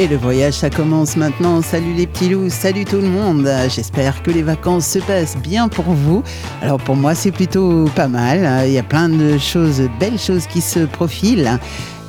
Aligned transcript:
Et 0.00 0.08
le 0.08 0.16
voyage, 0.16 0.54
ça 0.54 0.70
commence 0.70 1.14
maintenant. 1.14 1.60
Salut 1.60 1.92
les 1.92 2.06
petits 2.06 2.30
loups, 2.30 2.48
salut 2.48 2.86
tout 2.86 3.02
le 3.02 3.06
monde. 3.06 3.46
J'espère 3.68 4.22
que 4.22 4.30
les 4.30 4.42
vacances 4.42 4.86
se 4.86 4.98
passent 4.98 5.36
bien 5.36 5.68
pour 5.68 5.84
vous. 5.84 6.22
Alors 6.62 6.78
pour 6.78 6.96
moi, 6.96 7.14
c'est 7.14 7.30
plutôt 7.30 7.84
pas 7.94 8.08
mal. 8.08 8.66
Il 8.66 8.72
y 8.72 8.78
a 8.78 8.82
plein 8.82 9.10
de 9.10 9.36
choses, 9.36 9.82
belles 10.00 10.18
choses 10.18 10.46
qui 10.46 10.62
se 10.62 10.86
profilent. 10.86 11.58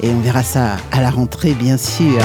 Et 0.02 0.10
on 0.10 0.22
verra 0.22 0.42
ça 0.42 0.78
à 0.94 1.02
la 1.02 1.10
rentrée, 1.10 1.52
bien 1.52 1.76
sûr. 1.76 2.22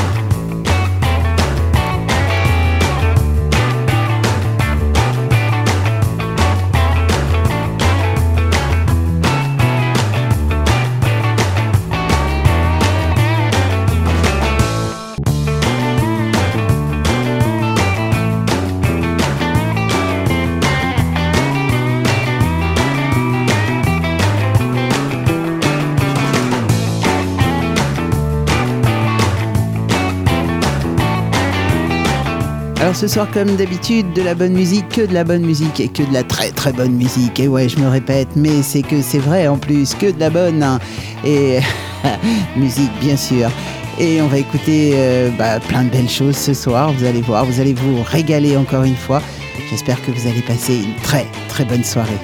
Alors 32.87 32.95
ce 32.95 33.09
soir, 33.09 33.29
comme 33.33 33.57
d'habitude, 33.57 34.13
de 34.13 34.23
la 34.23 34.37
bonne 34.37 34.53
musique, 34.53 34.89
que 34.91 35.01
de 35.01 35.13
la 35.13 35.25
bonne 35.25 35.45
musique 35.45 35.81
et 35.81 35.89
que 35.89 36.05
de 36.05 36.13
la 36.13 36.23
très 36.23 36.53
très 36.53 36.73
bonne 36.73 36.93
musique. 36.93 37.41
Et 37.41 37.49
ouais, 37.49 37.69
je 37.69 37.81
me 37.81 37.89
répète, 37.89 38.29
mais 38.37 38.63
c'est 38.63 38.83
que 38.83 39.03
c'est 39.03 39.19
vrai 39.19 39.49
en 39.49 39.59
plus, 39.59 39.97
que 39.97 40.07
de 40.07 40.21
la 40.21 40.31
bonne. 40.31 40.63
hein. 40.63 40.79
Et 41.25 41.59
musique, 42.57 42.93
bien 43.01 43.17
sûr. 43.17 43.51
Et 43.99 44.23
on 44.23 44.29
va 44.29 44.39
écouter 44.39 44.93
euh, 44.95 45.31
bah, 45.37 45.59
plein 45.59 45.83
de 45.83 45.91
belles 45.91 46.09
choses 46.09 46.37
ce 46.37 46.55
soir. 46.55 46.93
Vous 46.93 47.05
allez 47.05 47.23
voir, 47.23 47.45
vous 47.45 47.61
allez 47.61 47.75
vous 47.75 48.05
régaler 48.05 48.57
encore 48.57 48.85
une 48.85 48.95
fois. 48.95 49.21
J'espère 49.69 50.01
que 50.07 50.13
vous 50.13 50.29
allez 50.29 50.43
passer 50.43 50.77
une 50.77 50.95
très 51.03 51.27
très 51.49 51.65
bonne 51.65 51.83
soirée. 51.83 52.21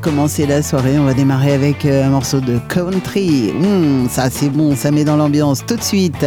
Commencer 0.00 0.46
la 0.46 0.62
soirée, 0.62 0.96
on 0.96 1.04
va 1.04 1.12
démarrer 1.12 1.52
avec 1.52 1.84
euh, 1.84 2.06
un 2.06 2.10
morceau 2.10 2.40
de 2.40 2.58
country. 2.68 3.50
Hum, 3.50 4.08
ça 4.08 4.30
c'est 4.30 4.48
bon, 4.48 4.76
ça 4.76 4.92
met 4.92 5.04
dans 5.04 5.16
l'ambiance 5.16 5.66
tout 5.66 5.74
de 5.74 5.82
suite. 5.82 6.24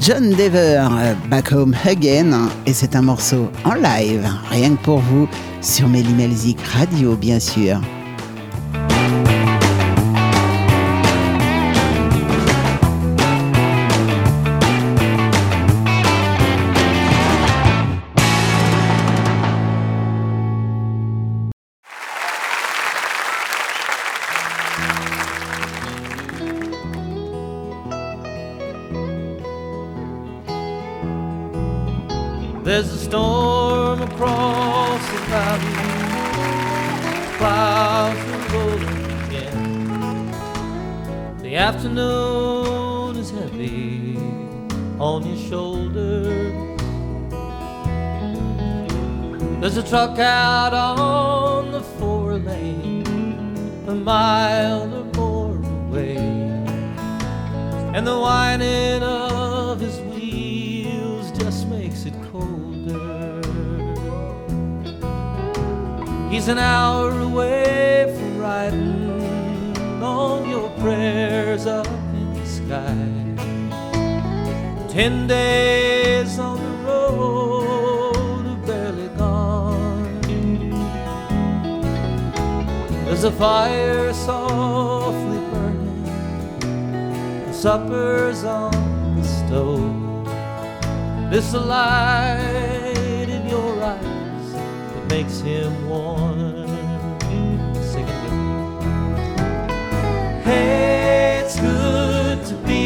John 0.00 0.30
Dever, 0.30 0.86
euh, 0.92 1.14
Back 1.28 1.50
Home 1.52 1.74
Again. 1.84 2.48
Et 2.66 2.72
c'est 2.72 2.94
un 2.94 3.02
morceau 3.02 3.50
en 3.64 3.74
live, 3.74 4.24
rien 4.48 4.76
que 4.76 4.82
pour 4.82 5.00
vous, 5.00 5.28
sur 5.60 5.88
Mélimelzik 5.88 6.60
Radio 6.62 7.16
bien 7.16 7.40
sûr. 7.40 7.80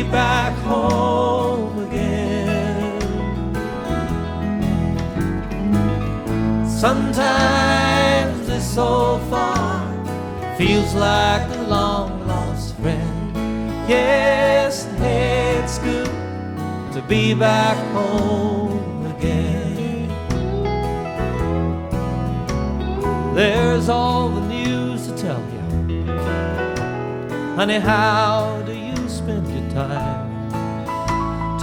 Back 0.03 0.54
home 0.59 1.78
again. 1.86 3.00
Sometimes 6.69 8.47
this 8.47 8.78
old 8.78 9.22
farm 9.31 10.06
feels 10.56 10.94
like 10.94 11.42
a 11.56 11.62
long 11.62 12.26
lost 12.26 12.76
friend. 12.76 13.34
Yes, 13.88 14.86
it's 15.00 15.78
good 15.78 16.10
to 16.92 17.03
be 17.09 17.34
back 17.34 17.76
home 17.92 19.06
again. 19.16 20.09
There's 23.34 23.88
all 23.88 24.28
the 24.28 24.41
news 24.48 25.06
to 25.06 25.16
tell 25.16 25.42
you. 25.53 25.59
Honey, 27.56 27.78
how 27.78 28.58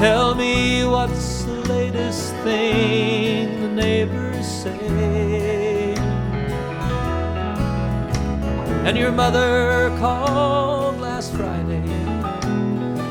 Tell 0.05 0.35
me 0.35 0.85
what's 0.85 1.45
the 1.45 1.61
latest 1.67 2.35
thing 2.43 3.59
the 3.59 3.69
neighbors 3.69 4.45
say. 4.45 5.95
And 8.85 8.95
your 8.95 9.11
mother 9.11 9.89
called 9.97 11.01
last 11.01 11.33
Friday. 11.33 11.81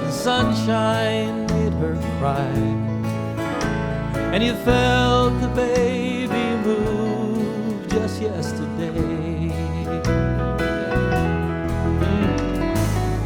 The 0.05 0.13
sunshine 0.13 1.47
made 1.49 1.73
her 1.83 1.97
cry. 2.21 2.55
And 4.33 4.45
you 4.45 4.55
felt 4.55 5.41
the 5.41 5.49
baby 5.49 6.47
move 6.63 7.89
just 7.89 8.23
yesterday. 8.23 9.49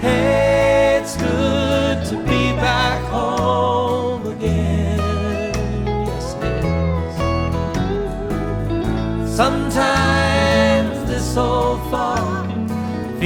Hey, 0.00 1.00
it's 1.02 1.18
good 1.18 2.06
to 2.06 2.16
be 2.24 2.56
back 2.56 2.97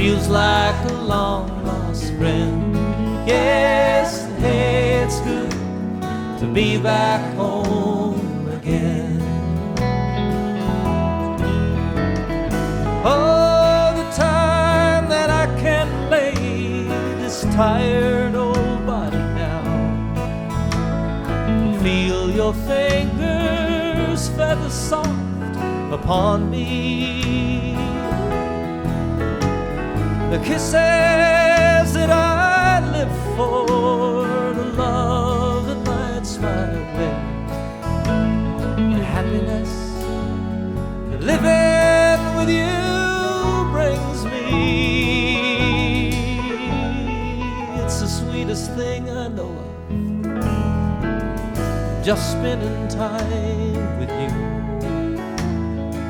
feels 0.03 0.27
like 0.29 0.91
a 0.91 0.95
long 0.95 1.47
lost 1.65 2.13
friend. 2.15 2.75
Yes, 3.25 4.27
hey, 4.41 5.05
it's 5.05 5.21
good 5.21 5.53
to 6.41 6.47
be 6.53 6.77
back 6.77 7.23
home 7.37 8.49
again. 8.49 9.21
Oh, 13.05 13.93
the 14.01 14.09
time 14.17 15.09
that 15.09 15.31
I 15.31 15.47
can 15.61 15.89
lay 16.11 16.35
this 17.23 17.43
tired 17.55 18.35
old 18.35 18.85
body 18.85 19.25
down. 19.39 20.17
Feel 21.81 22.29
your 22.29 22.55
fingers 22.55 24.29
feather 24.31 24.69
soft 24.69 25.57
upon 25.93 26.51
me 26.51 27.22
the 30.33 30.39
kisses 30.39 31.93
that 31.93 32.11
I 32.11 32.81
live 32.91 33.13
for, 33.37 34.55
the 34.55 34.65
love 34.79 35.67
that 35.67 35.85
lights 35.85 36.39
my 36.39 36.73
way, 36.97 37.15
the 38.97 39.05
happiness 39.05 39.69
that 41.11 41.21
living 41.21 42.37
with 42.39 42.49
you 42.49 43.69
brings 43.73 44.25
me. 44.25 44.49
It's 47.85 48.01
the 48.01 48.09
sweetest 48.09 48.75
thing 48.75 49.11
I 49.11 49.29
know 49.29 49.55
of, 49.65 49.71
just 52.03 52.33
spending 52.33 52.89
time 52.89 53.99
with 54.01 54.11
you. 54.23 54.33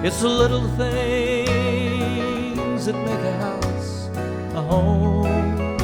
It's 0.06 0.20
the 0.20 0.28
little 0.28 0.68
things 0.76 2.86
that 2.86 2.94
make 2.94 3.18
a 3.18 3.32
house 3.38 3.61
home. 4.72 5.78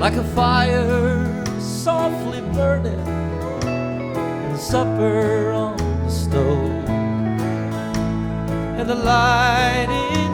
Like 0.00 0.16
a 0.24 0.26
fire 0.34 1.44
softly 1.60 2.40
burning 2.56 3.06
and 4.46 4.58
supper 4.58 5.52
on 5.52 5.76
the 6.04 6.10
stove 6.10 6.88
and 8.78 8.86
the 8.92 8.98
light 9.12 9.90
in 10.16 10.31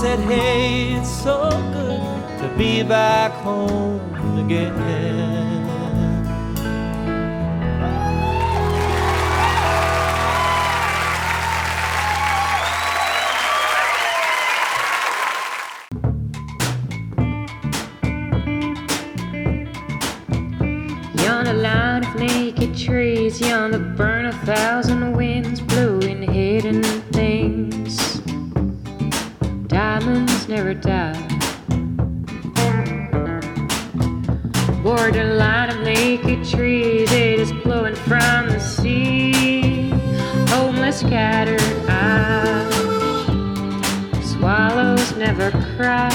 said, 0.00 0.18
hey, 0.20 0.92
it's 0.92 1.10
so 1.22 1.48
good 1.72 2.38
to 2.38 2.54
be 2.58 2.82
back 2.82 3.32
home 3.32 4.38
again. 4.44 4.84
naked 22.18 22.74
trees 22.74 23.40
yonder 23.40 23.78
burn 23.78 24.24
a 24.24 24.32
thousand 24.44 25.12
winds 25.12 25.60
blowing 25.60 26.22
hidden 26.22 26.95
her 30.66 30.74
death. 30.74 31.16
Borderline 34.82 35.70
of 35.70 35.80
naked 35.84 36.44
trees, 36.44 37.12
it 37.12 37.38
is 37.38 37.52
blowing 37.52 37.94
from 37.94 38.48
the 38.48 38.58
sea. 38.58 39.90
Homeless, 40.48 40.98
scattered 41.00 41.62
eyes, 41.88 42.74
swallows 44.32 45.16
never 45.16 45.52
cry. 45.76 46.10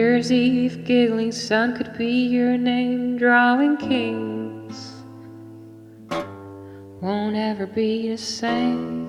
Year's 0.00 0.32
Eve. 0.32 0.82
Giggling 0.86 1.30
sun 1.30 1.76
could 1.76 1.92
be 1.98 2.26
your 2.26 2.56
name. 2.56 3.18
Drawing 3.18 3.76
kings 3.76 4.94
won't 7.02 7.36
ever 7.36 7.66
be 7.66 8.08
the 8.08 8.16
same. 8.16 9.08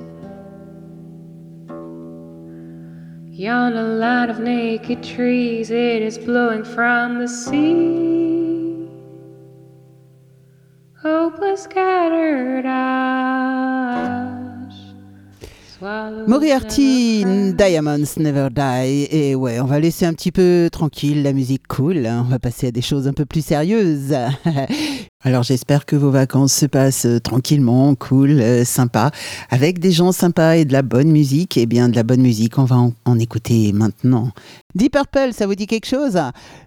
Yon 3.29 3.71
Yonder 3.73 3.83
line 3.83 4.29
of 4.29 4.39
naked 4.39 5.01
trees, 5.01 5.71
it 5.71 6.01
is 6.01 6.17
blowing 6.17 6.65
from 6.65 7.19
the 7.19 7.27
sea. 7.29 8.89
Hopeless 11.01 11.63
scattered 11.63 12.65
ash. 12.65 14.30
Moriarty, 16.27 17.25
Diamonds 17.57 18.17
Never 18.17 18.49
Die. 18.51 19.07
Et 19.09 19.33
ouais, 19.33 19.59
on 19.59 19.65
va 19.65 19.79
laisser 19.79 20.05
un 20.05 20.13
petit 20.13 20.31
peu 20.31 20.69
tranquille 20.71 21.23
la 21.23 21.33
musique 21.33 21.67
cool. 21.67 22.07
On 22.07 22.29
va 22.29 22.37
passer 22.37 22.67
à 22.67 22.71
des 22.71 22.81
choses 22.81 23.07
un 23.07 23.13
peu 23.13 23.25
plus 23.25 23.43
sérieuses. 23.43 24.15
Alors 25.23 25.43
j'espère 25.43 25.85
que 25.85 25.95
vos 25.95 26.11
vacances 26.11 26.53
se 26.53 26.65
passent 26.65 27.05
euh, 27.05 27.19
tranquillement, 27.19 27.93
cool, 27.95 28.41
euh, 28.41 28.65
sympa, 28.65 29.11
avec 29.51 29.77
des 29.77 29.91
gens 29.91 30.11
sympas 30.11 30.55
et 30.57 30.65
de 30.65 30.73
la 30.73 30.81
bonne 30.81 31.11
musique. 31.11 31.57
Et 31.57 31.65
bien 31.65 31.89
de 31.89 31.95
la 31.95 32.03
bonne 32.03 32.21
musique, 32.21 32.57
on 32.57 32.65
va 32.65 32.77
en, 33.05 33.19
écouter 33.19 33.71
maintenant. 33.73 34.31
Deep 34.73 34.93
Purple, 34.93 35.33
ça 35.33 35.45
vous 35.45 35.55
dit 35.55 35.67
quelque 35.67 35.87
chose? 35.87 36.19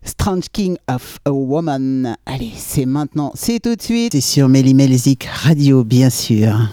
Strange 0.05 0.45
King 0.53 0.77
of 0.89 1.19
a 1.25 1.33
Woman. 1.33 2.17
Allez, 2.27 2.53
c'est 2.57 2.87
maintenant, 2.87 3.33
c'est 3.35 3.61
tout 3.61 3.75
de 3.75 3.83
suite. 3.83 4.13
C'est 4.13 4.21
sur 4.21 4.49
Melzik 4.49 5.25
Radio, 5.25 5.85
bien 5.85 6.11
sûr. 6.11 6.69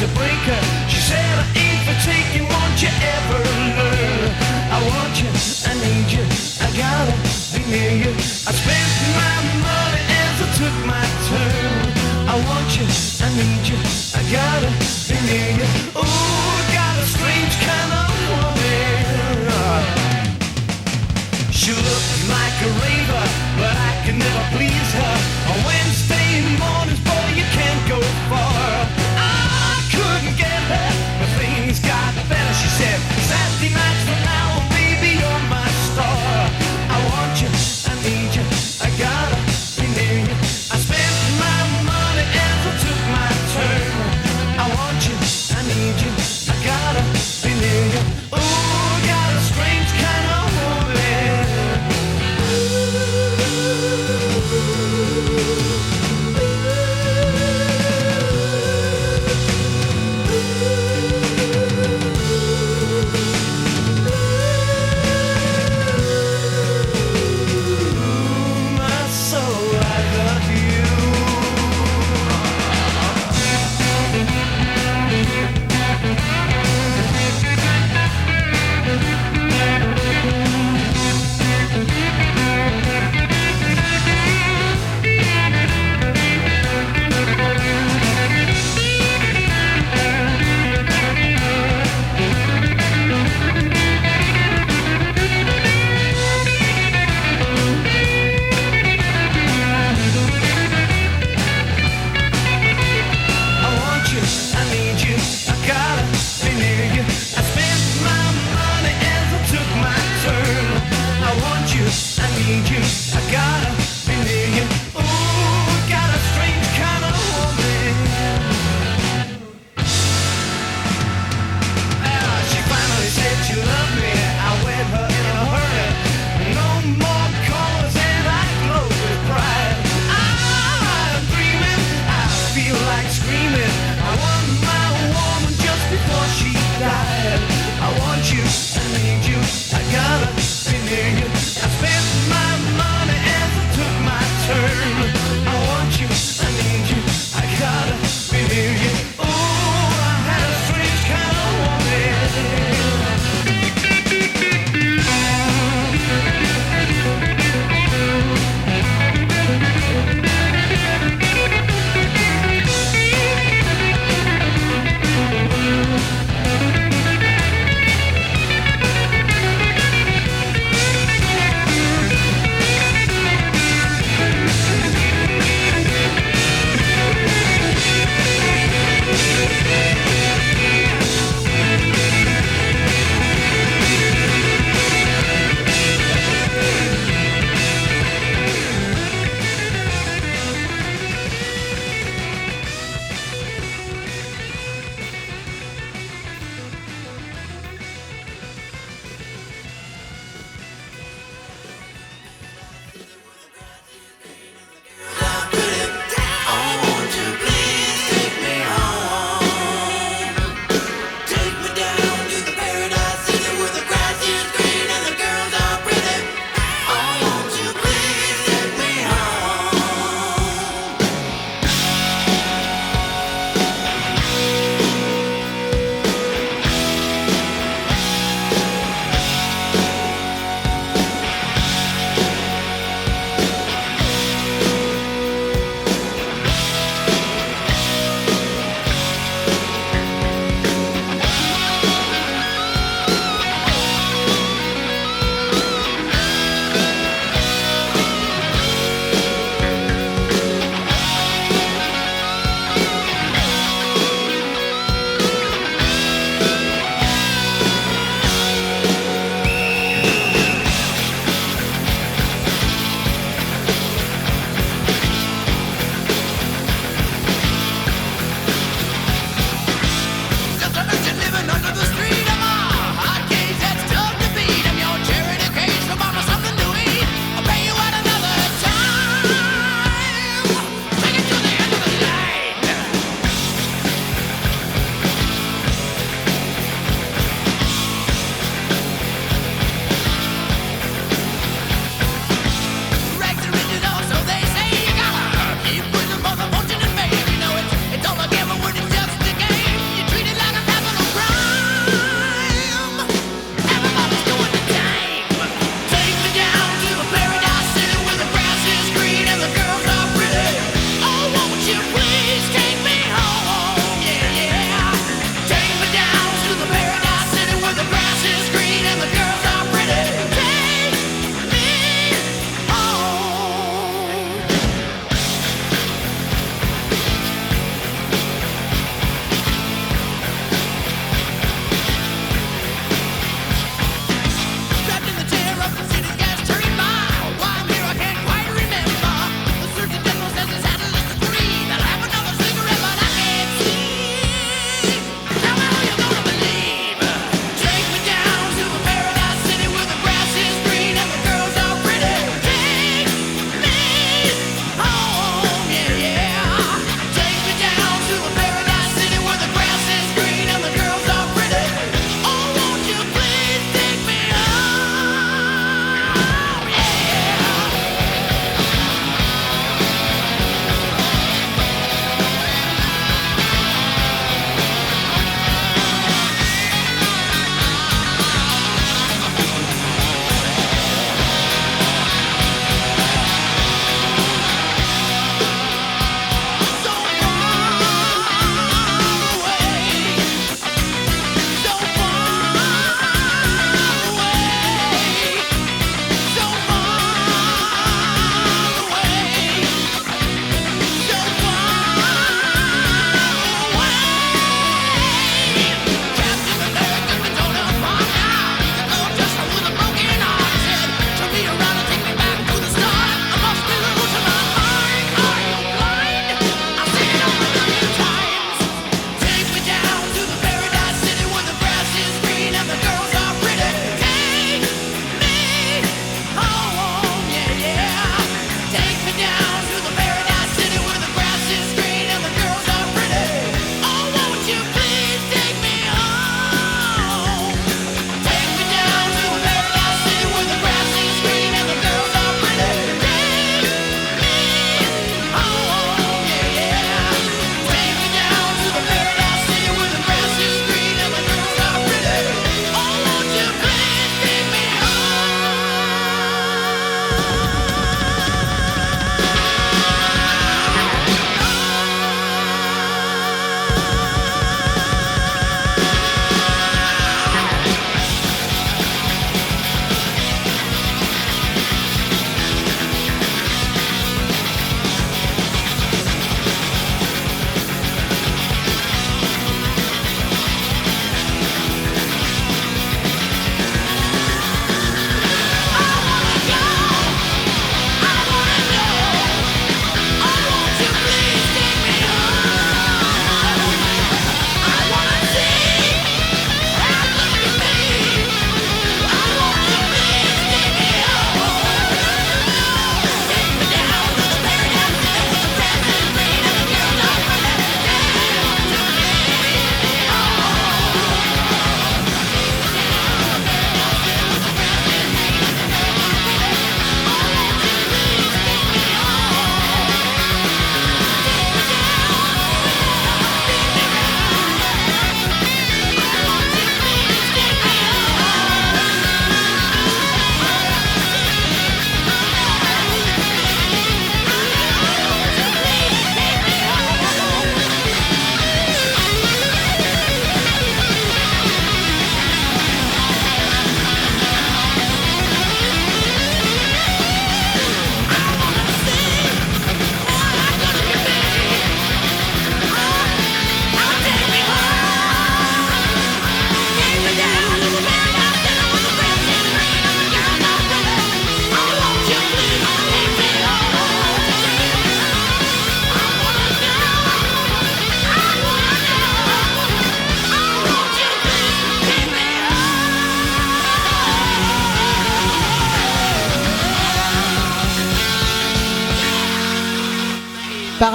To 0.00 0.08
break 0.16 0.40
her. 0.48 0.62
She 0.88 0.96
said, 0.96 1.20
I 1.20 1.44
ain't 1.60 1.84
for 1.84 1.92
taking, 2.00 2.48
won't 2.48 2.80
you 2.80 2.88
ever 2.88 3.36
learn? 3.76 4.32
I 4.72 4.80
want 4.88 5.12
you, 5.20 5.28
I 5.68 5.76
need 5.76 6.08
you, 6.08 6.24
I 6.64 6.72
gotta 6.72 7.12
be 7.52 7.60
near 7.68 8.08
you. 8.08 8.12
I 8.48 8.52
spent 8.56 8.90
my 9.12 9.36
money 9.60 10.02
as 10.24 10.36
I 10.40 10.48
took 10.56 10.76
my 10.88 11.04
turn. 11.28 11.92
I 12.32 12.34
want 12.48 12.70
you, 12.80 12.88
I 13.20 13.28
need 13.36 13.64
you, 13.68 13.76
I 14.16 14.24
gotta 14.32 14.72
be 15.04 15.20
near 15.28 15.50
you. 15.60 15.68
Ooh, 16.00 16.56
got 16.72 16.96
a 16.96 17.04
strange 17.04 17.54
kind 17.60 17.92
of 18.00 18.08
woman. 18.32 19.52
She 21.52 21.76
looked 21.76 22.24
like 22.32 22.56
a 22.64 22.70
raver, 22.80 22.99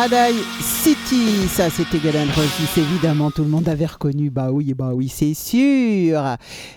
Paradise 0.09 0.43
City, 0.61 1.47
ça 1.47 1.69
c'était 1.69 1.97
Galen 1.97 2.27
Roses, 2.35 2.77
évidemment 2.77 3.31
tout 3.31 3.43
le 3.43 3.49
monde 3.49 3.67
avait 3.67 3.87
reconnu, 3.87 4.29
bah 4.29 4.51
oui, 4.51 4.73
bah 4.75 4.91
oui, 4.93 5.09
c'est 5.09 5.33
sûr. 5.33 6.21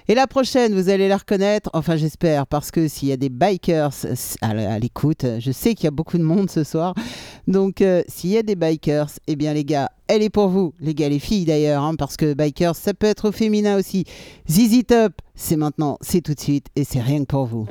Et 0.09 0.14
la 0.14 0.27
prochaine, 0.27 0.75
vous 0.75 0.88
allez 0.88 1.09
la 1.09 1.19
reconnaître, 1.19 1.69
enfin 1.75 1.97
j'espère, 1.97 2.47
parce 2.47 2.71
que 2.71 2.88
s'il 2.88 3.09
y 3.09 3.12
a 3.12 3.19
des 3.19 3.29
bikers 3.29 3.91
à 4.41 4.79
l'écoute, 4.79 5.27
je 5.41 5.53
sais 5.53 5.75
qu'il 5.75 5.85
y 5.85 5.88
a 5.88 5.91
beaucoup 5.91 6.17
de 6.17 6.23
monde 6.23 6.51
ce 6.51 6.64
soir, 6.64 6.95
donc 7.47 7.83
euh, 7.83 8.03
s'il 8.09 8.31
y 8.31 8.38
a 8.38 8.43
des 8.43 8.57
bikers, 8.57 9.11
eh 9.27 9.37
bien 9.37 9.53
les 9.53 9.64
gars, 9.64 9.91
elle 10.07 10.23
est 10.23 10.31
pour 10.31 10.49
vous, 10.49 10.73
les 10.81 10.95
gars, 10.95 11.11
les 11.11 11.19
filles 11.19 11.45
d'ailleurs, 11.45 11.83
hein, 11.83 11.97
parce 11.97 12.17
que 12.17 12.33
bikers, 12.33 12.77
ça 12.77 12.95
peut 12.95 13.09
être 13.09 13.29
au 13.29 13.33
féminin 13.33 13.79
aussi. 13.79 14.05
ZZ 14.51 14.85
Top, 14.87 15.12
c'est 15.35 15.57
maintenant, 15.57 15.99
c'est 16.01 16.23
tout 16.23 16.35
de 16.35 16.41
suite, 16.41 16.69
et 16.77 16.85
c'est 16.85 17.01
rien 17.01 17.21
que 17.21 17.27
pour 17.27 17.45
vous. 17.45 17.67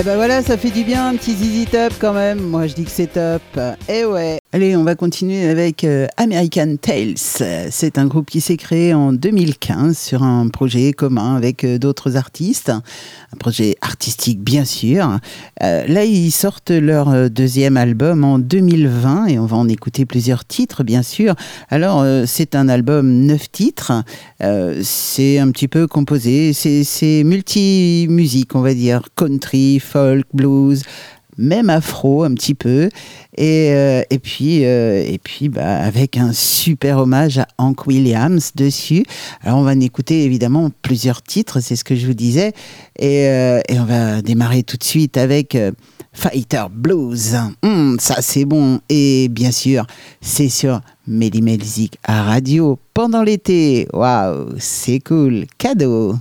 Eh 0.00 0.02
ben 0.02 0.16
voilà, 0.16 0.42
ça 0.42 0.56
fait 0.56 0.70
du 0.70 0.82
bien, 0.82 1.08
un 1.08 1.16
petit 1.16 1.34
zizi 1.34 1.66
top 1.66 1.92
quand 2.00 2.14
même. 2.14 2.40
Moi, 2.40 2.66
je 2.66 2.72
dis 2.72 2.84
que 2.84 2.90
c'est 2.90 3.12
top. 3.12 3.42
Eh 3.86 4.06
ouais. 4.06 4.38
Allez, 4.50 4.74
on 4.74 4.82
va 4.82 4.94
continuer 4.94 5.46
avec 5.46 5.84
euh, 5.84 6.06
American 6.16 6.76
Tales. 6.80 7.18
C'est 7.18 7.98
un 7.98 8.06
groupe 8.06 8.30
qui 8.30 8.40
s'est 8.40 8.56
créé 8.56 8.94
en 8.94 9.12
2015 9.12 9.98
sur 9.98 10.22
un 10.22 10.48
projet 10.48 10.94
commun 10.94 11.36
avec 11.36 11.64
euh, 11.64 11.78
d'autres 11.78 12.16
artistes. 12.16 12.72
Projet 13.40 13.76
artistique, 13.80 14.42
bien 14.42 14.66
sûr. 14.66 15.18
Euh, 15.62 15.86
là, 15.86 16.04
ils 16.04 16.30
sortent 16.30 16.70
leur 16.70 17.08
euh, 17.08 17.30
deuxième 17.30 17.78
album 17.78 18.22
en 18.22 18.38
2020 18.38 19.28
et 19.28 19.38
on 19.38 19.46
va 19.46 19.56
en 19.56 19.66
écouter 19.66 20.04
plusieurs 20.04 20.44
titres, 20.44 20.84
bien 20.84 21.02
sûr. 21.02 21.34
Alors, 21.70 22.02
euh, 22.02 22.24
c'est 22.26 22.54
un 22.54 22.68
album 22.68 23.10
neuf 23.24 23.50
titres. 23.50 24.04
C'est 24.82 25.38
un 25.38 25.50
petit 25.50 25.68
peu 25.68 25.86
composé. 25.86 26.52
C'est 26.52 27.22
multi-musique, 27.24 28.54
on 28.54 28.60
va 28.60 28.74
dire. 28.74 29.08
Country, 29.16 29.80
folk, 29.80 30.26
blues 30.34 30.82
même 31.40 31.70
afro 31.70 32.22
un 32.22 32.34
petit 32.34 32.54
peu. 32.54 32.88
Et, 33.36 33.70
euh, 33.72 34.02
et 34.10 34.18
puis 34.18 34.64
euh, 34.64 35.02
et 35.04 35.18
puis 35.18 35.48
bah, 35.48 35.78
avec 35.78 36.16
un 36.16 36.32
super 36.32 36.98
hommage 36.98 37.38
à 37.38 37.48
Hank 37.58 37.86
Williams 37.86 38.52
dessus. 38.54 39.04
Alors 39.42 39.58
on 39.58 39.62
va 39.62 39.72
en 39.72 39.80
écouter 39.80 40.24
évidemment 40.24 40.70
plusieurs 40.82 41.22
titres 41.22 41.60
c'est 41.60 41.76
ce 41.76 41.84
que 41.84 41.96
je 41.96 42.06
vous 42.06 42.14
disais. 42.14 42.52
Et, 42.98 43.26
euh, 43.28 43.60
on 43.70 43.84
va 43.84 44.22
démarrer 44.22 44.62
tout 44.62 44.76
de 44.76 44.84
suite 44.84 45.16
avec 45.16 45.56
Fighter 46.12 46.64
Blues. 46.70 47.36
Hum, 47.62 47.96
ça 47.98 48.16
c'est 48.20 48.44
bon. 48.44 48.80
Et 48.88 49.28
bien 49.28 49.50
sûr 49.50 49.86
c'est 50.20 50.50
sur 50.50 50.80
Mehdi 51.06 51.40
Melzik 51.40 51.96
à 52.04 52.22
radio 52.22 52.78
pendant 52.92 53.22
l'été. 53.22 53.88
Waouh 53.92 54.54
c'est 54.58 55.00
cool. 55.00 55.46
Cadeau 55.56 56.16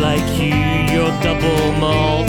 like 0.00 0.26
you, 0.40 0.54
your 0.96 1.10
double 1.20 1.72
malt. 1.78 2.26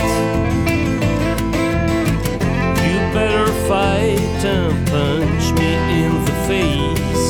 You 2.84 2.98
better 3.16 3.48
fight 3.68 4.44
and 4.44 4.88
punch 4.88 5.46
me 5.58 5.72
in 6.04 6.14
the 6.26 6.36
face. 6.50 7.30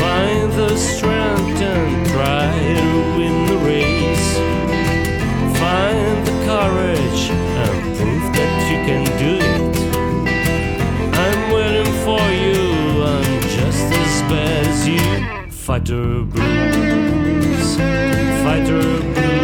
Find 0.00 0.52
the 0.52 0.76
strength 0.76 1.60
and 1.60 2.06
try 2.10 2.52
to 2.78 2.88
win 3.18 3.36
the 3.50 3.58
race. 3.66 4.30
Find 5.58 6.16
the 6.28 6.36
courage 6.46 7.22
and 7.64 7.96
prove 7.96 8.26
that 8.36 8.54
you 8.70 8.78
can 8.86 9.04
do 9.18 9.34
it. 9.52 9.74
I'm 11.24 11.40
waiting 11.52 11.92
for 12.06 12.24
you, 12.42 13.02
I'm 13.02 13.40
just 13.42 13.86
as 14.02 14.14
bad 14.30 14.66
as 14.68 14.88
you. 14.88 15.50
Fighter 15.50 16.22
blues, 16.22 17.78
fighter 18.44 19.00
blues. 19.14 19.43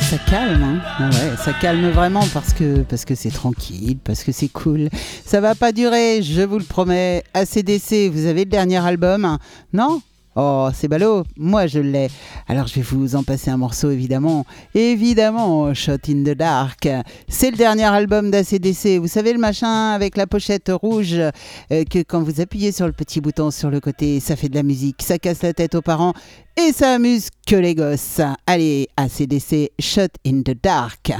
Ça 0.00 0.18
calme, 0.28 0.62
hein 0.62 0.80
Ah 0.98 1.36
ça 1.36 1.52
calme 1.54 1.90
vraiment 1.90 2.24
parce 2.34 2.52
que 2.52 2.82
parce 2.82 3.04
que 3.04 3.14
c'est 3.14 3.30
tranquille, 3.30 3.96
parce 4.04 4.22
que 4.22 4.32
c'est 4.32 4.48
cool. 4.48 4.88
Ça 5.24 5.40
va 5.40 5.54
pas 5.54 5.72
durer, 5.72 6.22
je 6.22 6.42
vous 6.42 6.58
le 6.58 6.64
promets. 6.64 7.24
ACDC, 7.34 8.10
vous 8.12 8.26
avez 8.26 8.44
le 8.44 8.50
dernier 8.50 8.84
album 8.84 9.38
Non? 9.72 10.02
Oh, 10.38 10.68
c'est 10.74 10.86
ballot, 10.86 11.24
moi 11.38 11.66
je 11.66 11.78
l'ai. 11.78 12.08
Alors 12.46 12.66
je 12.66 12.74
vais 12.74 12.82
vous 12.82 13.16
en 13.16 13.22
passer 13.22 13.50
un 13.50 13.56
morceau 13.56 13.90
évidemment. 13.90 14.44
Évidemment, 14.74 15.72
Shot 15.72 15.92
in 16.10 16.24
the 16.24 16.36
Dark. 16.36 16.86
C'est 17.26 17.50
le 17.50 17.56
dernier 17.56 17.84
album 17.84 18.30
d'ACDC. 18.30 18.98
Vous 19.00 19.08
savez 19.08 19.32
le 19.32 19.38
machin 19.38 19.92
avec 19.92 20.14
la 20.18 20.26
pochette 20.26 20.70
rouge 20.70 21.14
euh, 21.14 21.32
que 21.70 22.02
quand 22.02 22.22
vous 22.22 22.42
appuyez 22.42 22.70
sur 22.70 22.84
le 22.84 22.92
petit 22.92 23.22
bouton 23.22 23.50
sur 23.50 23.70
le 23.70 23.80
côté, 23.80 24.20
ça 24.20 24.36
fait 24.36 24.50
de 24.50 24.56
la 24.56 24.62
musique, 24.62 25.02
ça 25.02 25.18
casse 25.18 25.42
la 25.42 25.54
tête 25.54 25.74
aux 25.74 25.80
parents 25.80 26.12
et 26.58 26.72
ça 26.72 26.92
amuse 26.92 27.30
que 27.46 27.56
les 27.56 27.74
gosses. 27.74 28.20
Allez, 28.46 28.88
ACDC, 28.98 29.70
Shot 29.78 30.12
in 30.26 30.42
the 30.42 30.54
Dark. 30.62 31.12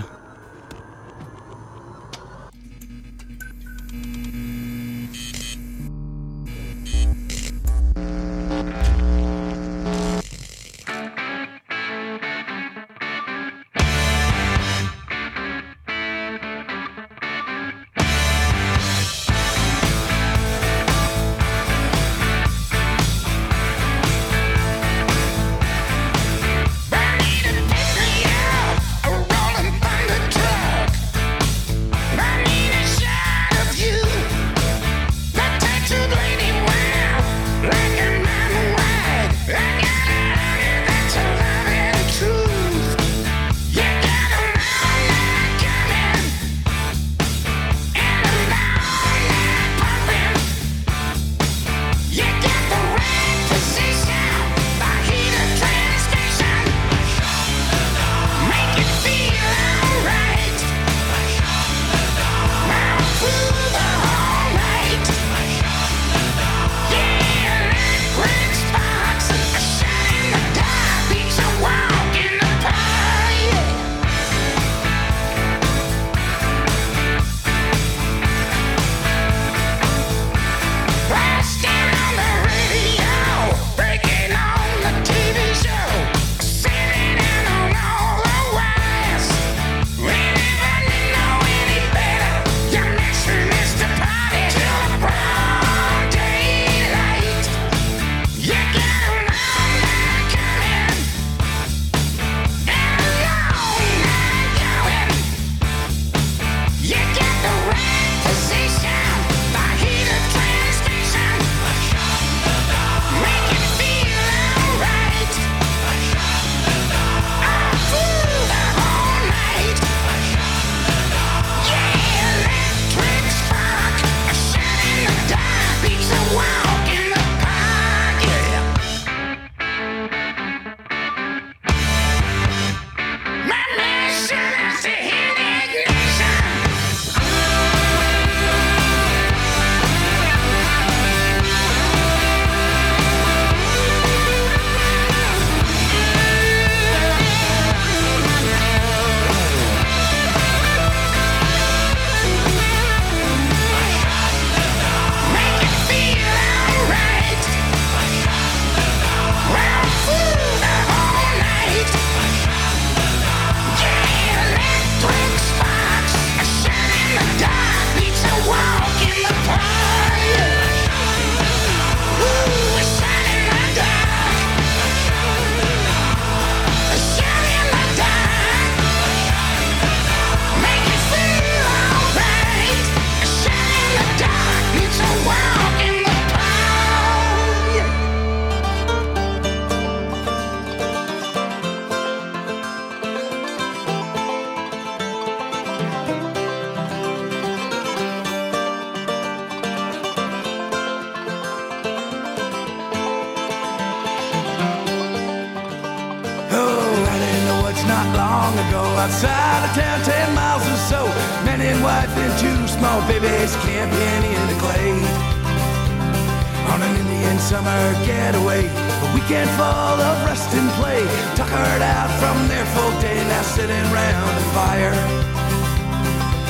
Weekend 219.26 219.50
full 219.50 219.98
of 220.06 220.24
rest 220.24 220.54
and 220.54 220.70
play. 220.78 221.02
Tuckered 221.34 221.82
out 221.82 222.10
from 222.20 222.36
their 222.48 222.64
full 222.66 222.92
day, 223.00 223.18
now 223.26 223.42
sitting 223.42 223.86
round 223.90 224.30
the 224.38 224.46
fire. 224.54 224.94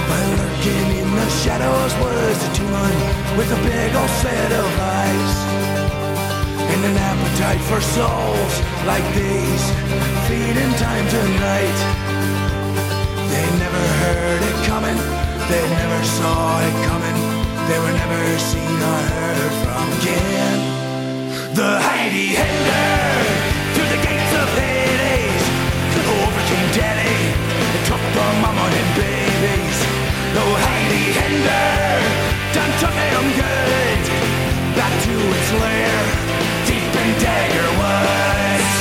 But 0.09 0.23
lurking 0.37 0.89
in 1.01 1.09
the 1.09 1.29
shadows 1.41 1.93
was 2.05 2.37
a 2.37 2.51
two-man 2.55 3.39
with 3.39 3.49
a 3.51 3.61
big 3.65 3.95
old 3.97 4.11
set 4.21 4.53
of 4.53 4.69
eyes 5.01 5.33
and 6.73 6.85
an 6.85 6.97
appetite 6.97 7.63
for 7.65 7.81
souls 7.81 8.55
like 8.85 9.07
these, 9.15 9.65
feeding 10.29 10.73
time 10.77 11.07
tonight. 11.09 11.79
They 13.33 13.47
never 13.57 13.85
heard 14.05 14.43
it 14.51 14.59
coming, 14.69 14.99
they 15.49 15.65
never 15.81 16.01
saw 16.05 16.61
it 16.61 16.77
coming, 16.85 17.19
they 17.69 17.79
were 17.81 17.97
never 18.05 18.39
seen 18.39 18.79
or 18.93 19.01
heard 19.17 19.53
from 19.65 19.87
again. 20.01 20.76
The 21.57 21.81
Heidi 21.81 22.37
Hender 22.37 23.17
through 23.73 23.89
the 23.89 24.01
gates 24.05 24.33
of 24.37 24.47
Hades 24.61 25.45
overcame 26.05 26.69
Daddy 26.77 27.33
and 27.33 27.83
took 27.89 28.05
the 28.13 28.27
mama 28.45 28.61
and 28.61 28.91
babies. 28.93 29.79
The 30.37 30.45
Heidi 30.45 31.17
Hender 31.17 31.97
done 32.53 32.73
took 32.77 32.93
them 32.93 33.27
good 33.41 34.01
back 34.77 34.93
to 35.09 35.15
its 35.17 35.51
lair 35.57 35.97
deep 36.69 36.93
in 36.93 37.09
Dagger 37.25 37.71
Woods. 37.81 38.77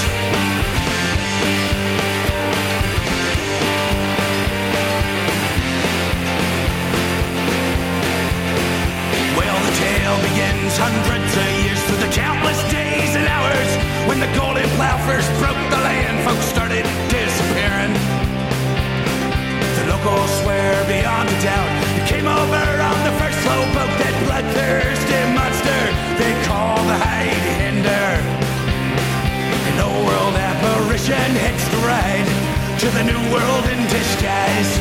Well, 9.40 9.58
the 9.64 9.74
tale 9.80 10.18
begins 10.28 10.76
hundreds 10.76 11.32
of 11.40 11.55
first 15.06 15.30
broke 15.38 15.64
the 15.70 15.82
land, 15.86 16.18
folks 16.26 16.46
started 16.50 16.84
disappearing. 17.14 17.94
The 19.78 19.86
locals 19.94 20.32
swear 20.42 20.74
beyond 20.90 21.30
a 21.30 21.38
doubt 21.46 21.72
he 21.94 22.02
came 22.10 22.26
over 22.28 22.66
on 22.90 22.98
the 23.06 23.14
first 23.22 23.38
slow 23.46 23.62
boat, 23.78 23.94
that 24.02 24.16
bloodthirsty 24.26 25.22
monster 25.38 25.82
they 26.18 26.34
call 26.50 26.76
the 26.90 26.98
Heidi 26.98 27.54
Hinder. 27.62 28.12
An 29.70 29.78
old 29.86 30.04
world 30.10 30.36
apparition 30.36 31.30
hitched 31.46 31.72
a 31.78 31.82
ride 31.86 32.30
to 32.82 32.88
the 32.98 33.04
new 33.06 33.22
world 33.30 33.66
in 33.70 33.80
disguise. 33.88 34.72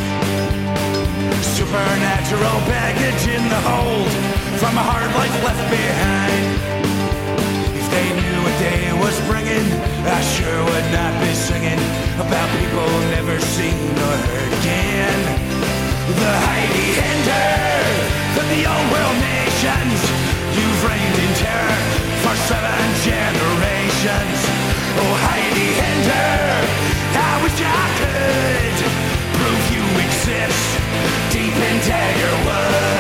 Supernatural 1.53 2.59
baggage 2.65 3.25
in 3.29 3.45
the 3.53 3.61
hold 3.69 4.11
from 4.57 4.73
a 4.81 4.85
hard 4.89 5.11
life 5.21 5.37
left 5.45 5.65
behind. 5.71 6.84
Day 8.65 8.93
was 9.05 9.17
bringing, 9.29 9.67
I 10.09 10.21
sure 10.35 10.61
would 10.71 10.89
not 10.99 11.13
be 11.21 11.33
singing 11.37 11.81
about 12.17 12.49
people 12.57 12.89
never 13.17 13.37
seen 13.57 13.93
or 14.07 14.17
heard 14.29 14.53
again. 14.61 15.21
The 16.23 16.35
Heidi 16.49 16.89
Hinder 17.01 17.53
from 18.35 18.47
the 18.55 18.63
old 18.73 18.87
world 18.95 19.19
nations, 19.37 19.99
you've 20.57 20.81
reigned 20.89 21.19
in 21.25 21.33
terror 21.45 21.81
for 22.25 22.35
seven 22.49 22.85
generations. 23.05 24.39
Oh, 25.01 25.13
Heidi 25.29 25.71
Hinder, 25.81 26.41
I 27.29 27.33
wish 27.45 27.59
I 27.61 27.85
could 28.01 28.77
prove 29.37 29.63
you 29.77 29.85
exist 30.09 30.65
deep 31.35 31.57
in 31.69 31.77
Dagger 31.85 32.35
Woods. 32.49 32.94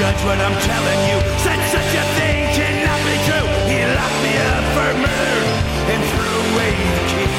Judge 0.00 0.24
what 0.24 0.40
I'm 0.40 0.56
telling 0.64 1.00
you, 1.12 1.18
said 1.44 1.60
such 1.68 1.92
a 1.92 2.04
thing 2.16 2.48
cannot 2.56 3.00
be 3.04 3.16
true. 3.28 3.48
He 3.68 3.84
locked 3.84 4.20
me 4.24 4.32
up 4.48 4.64
for 4.72 4.90
murder 4.96 5.44
and 5.92 6.00
threw 6.08 6.34
away 6.48 6.72
the 6.96 7.02
key. 7.12 7.36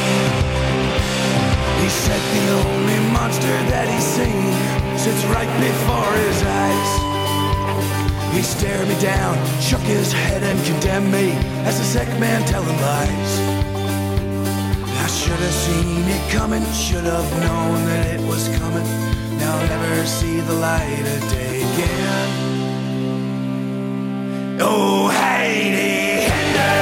He 1.82 1.90
said 1.90 2.22
the 2.38 2.46
only 2.62 3.00
monster 3.18 3.56
that 3.74 3.90
he's 3.90 4.06
seen 4.06 4.54
sits 4.94 5.26
right 5.34 5.50
before 5.58 6.14
his 6.22 6.40
eyes. 6.62 6.92
He 8.36 8.44
stared 8.44 8.88
me 8.88 8.98
down, 9.02 9.34
shook 9.60 9.82
his 9.82 10.14
head 10.14 10.44
and 10.44 10.64
condemned 10.64 11.12
me 11.12 11.32
as 11.66 11.80
a 11.80 11.84
sick 11.84 12.10
man 12.20 12.46
telling 12.46 12.78
lies. 12.78 13.51
Should 15.42 15.50
have 15.50 15.60
seen 15.60 16.06
it 16.08 16.32
coming, 16.32 16.64
should 16.72 17.04
have 17.04 17.32
known 17.42 17.86
that 17.88 18.06
it 18.14 18.22
was 18.28 18.48
coming. 18.60 18.86
Now 19.40 19.58
I'll 19.58 19.68
never 19.68 20.06
see 20.06 20.40
the 20.40 20.54
light 20.54 21.02
of 21.02 21.32
day 21.32 21.64
again. 21.66 22.30
Oh, 24.62 25.10
Heidi 25.10 26.30
Hinder 26.30 26.78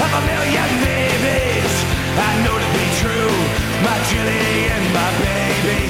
of 0.00 0.08
a 0.08 0.22
million 0.24 0.70
babies, 0.88 1.74
I 2.16 2.32
know 2.48 2.56
to 2.56 2.68
be 2.72 2.86
true, 2.96 3.36
my 3.84 3.96
Jilly 4.08 4.72
and 4.72 4.84
my 4.94 5.10
babies. 5.20 5.85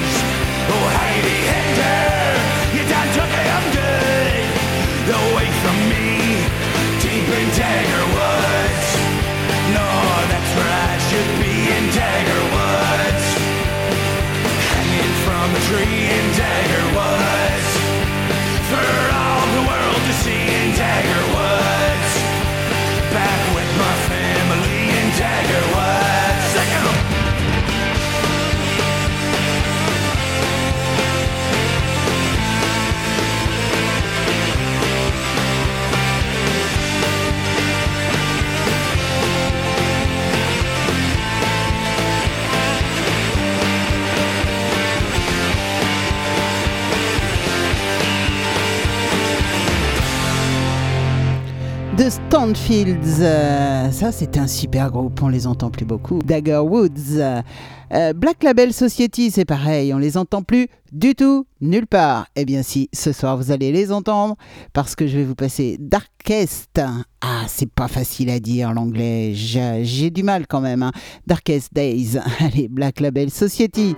The 52.07 52.11
Stonefields, 52.31 53.21
euh, 53.21 53.91
ça 53.91 54.13
c'est 54.13 54.39
un 54.39 54.47
super 54.47 54.93
groupe, 54.93 55.21
on 55.25 55.29
les 55.29 55.49
entend 55.49 55.71
plus 55.71 55.85
beaucoup. 55.85 56.21
Dagger 56.21 56.59
Woods, 56.59 57.19
euh, 57.19 58.13
Black 58.13 58.45
Label 58.45 58.73
Society, 58.73 59.33
c'est 59.33 59.45
pareil, 59.45 59.93
on 59.93 59.99
les 59.99 60.17
entend 60.17 60.43
plus 60.43 60.69
du 60.93 61.17
tout, 61.17 61.49
nulle 61.61 61.89
part. 61.89 62.29
Eh 62.37 62.45
bien 62.45 62.63
si, 62.63 62.89
ce 62.93 63.11
soir 63.11 63.37
vous 63.37 63.51
allez 63.51 63.73
les 63.73 63.91
entendre 63.91 64.37
parce 64.73 64.95
que 64.95 65.09
je 65.09 65.17
vais 65.17 65.25
vous 65.25 65.35
passer 65.35 65.79
Darkest. 65.81 66.81
Ah, 67.23 67.43
c'est 67.49 67.69
pas 67.73 67.89
facile 67.89 68.31
à 68.31 68.39
dire 68.39 68.73
l'anglais, 68.73 69.33
j'ai 69.35 69.81
j'ai 69.83 70.11
du 70.11 70.23
mal 70.23 70.47
quand 70.47 70.61
même. 70.61 70.85
hein. 70.85 70.93
Darkest 71.27 71.75
Days, 71.75 72.19
allez, 72.39 72.69
Black 72.69 73.01
Label 73.01 73.33
Society. 73.33 73.97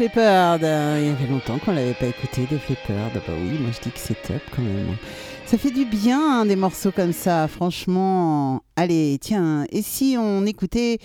Euh, 0.00 0.98
il 1.00 1.08
y 1.08 1.10
avait 1.10 1.26
longtemps 1.26 1.58
qu'on 1.58 1.72
l'avait 1.72 1.94
pas 1.94 2.06
écouté, 2.06 2.46
Def 2.48 2.68
Leppard. 2.68 3.10
Ah 3.16 3.18
Bah 3.26 3.32
oui, 3.36 3.58
moi 3.58 3.70
je 3.72 3.80
dis 3.80 3.90
que 3.90 3.98
c'est 3.98 4.20
top 4.22 4.40
quand 4.54 4.62
même. 4.62 4.96
Ça 5.44 5.58
fait 5.58 5.72
du 5.72 5.84
bien 5.84 6.20
hein, 6.42 6.46
des 6.46 6.54
morceaux 6.54 6.92
comme 6.92 7.12
ça, 7.12 7.48
franchement. 7.48 8.62
Allez, 8.76 9.18
tiens, 9.20 9.64
et 9.70 9.82
si 9.82 10.16
on 10.16 10.46
écoutait 10.46 10.98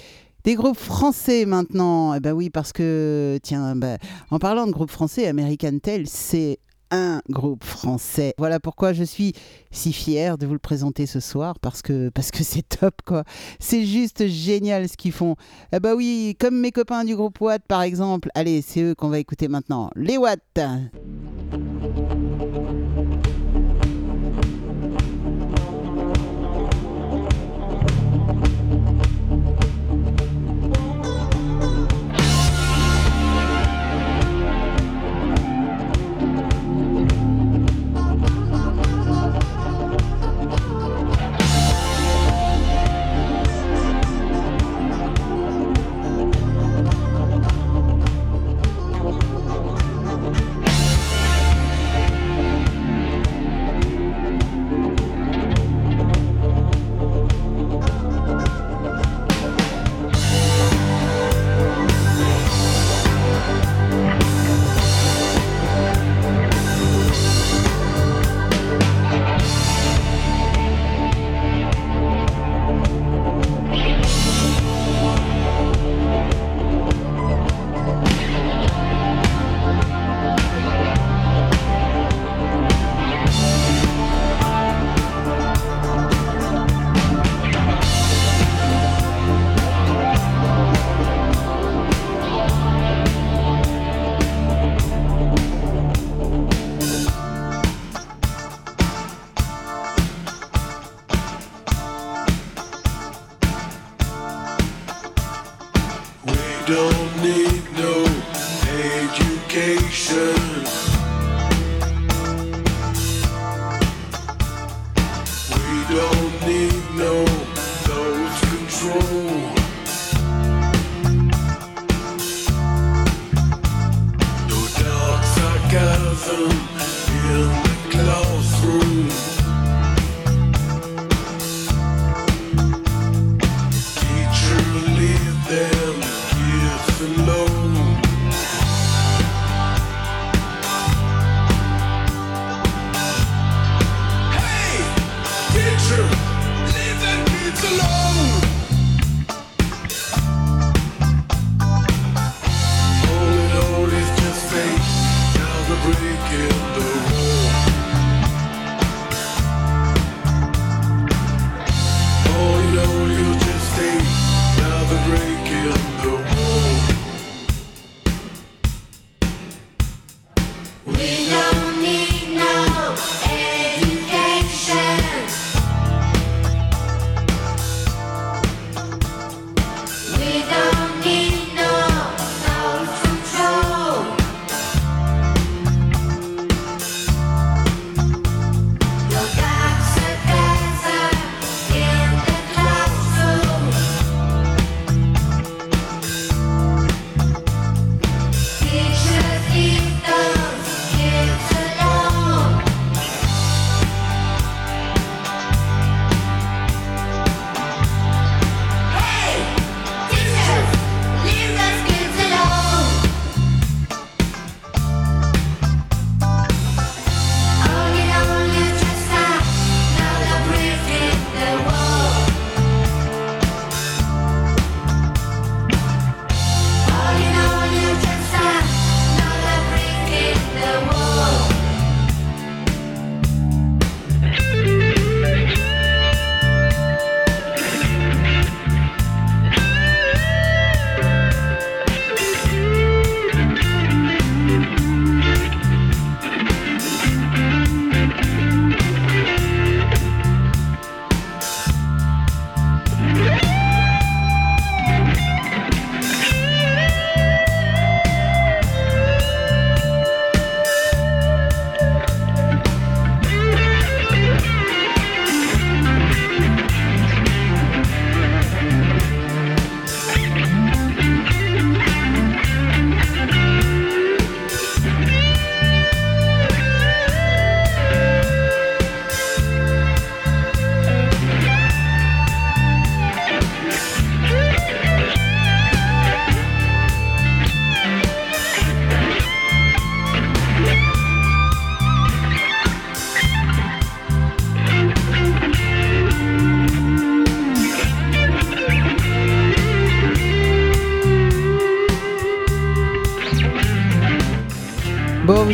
des 0.43 0.53
groupes 0.53 0.77
français 0.77 1.45
maintenant? 1.45 2.13
Eh 2.13 2.19
bah 2.19 2.33
oui, 2.33 2.51
parce 2.51 2.71
que, 2.71 3.39
tiens, 3.41 3.75
bah, 3.75 3.97
en 4.29 4.37
parlant 4.37 4.67
de 4.67 4.71
groupes 4.71 4.91
français, 4.91 5.27
American 5.27 5.79
Tail, 5.81 6.05
c'est 6.05 6.59
un 6.93 7.21
groupe 7.27 7.63
français. 7.63 8.35
Voilà 8.37 8.59
pourquoi 8.59 8.93
je 8.93 9.03
suis 9.03 9.33
si 9.71 9.91
fier 9.91 10.37
de 10.37 10.45
vous 10.45 10.53
le 10.53 10.59
présenter 10.59 11.07
ce 11.07 11.19
soir 11.19 11.59
parce 11.59 11.81
que 11.81 12.09
parce 12.09 12.29
que 12.29 12.43
c'est 12.43 12.61
top 12.61 13.01
quoi. 13.03 13.23
C'est 13.59 13.85
juste 13.85 14.27
génial 14.27 14.87
ce 14.87 14.95
qu'ils 14.95 15.11
font. 15.11 15.35
Eh 15.73 15.79
bah 15.79 15.95
oui, 15.95 16.37
comme 16.39 16.59
mes 16.59 16.71
copains 16.71 17.03
du 17.03 17.15
groupe 17.15 17.41
Watt 17.41 17.63
par 17.67 17.81
exemple. 17.81 18.29
Allez, 18.35 18.61
c'est 18.61 18.81
eux 18.81 18.95
qu'on 18.95 19.09
va 19.09 19.17
écouter 19.19 19.47
maintenant. 19.47 19.89
Les 19.95 20.17
Watt. 20.17 20.39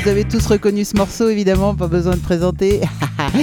Vous 0.04 0.08
avez 0.10 0.24
tous 0.24 0.46
reconnu 0.48 0.86
ce 0.86 0.96
morceau, 0.96 1.30
évidemment, 1.30 1.76
pas 1.76 1.88
besoin 1.88 2.16
de 2.16 2.22
présenter. 2.22 2.82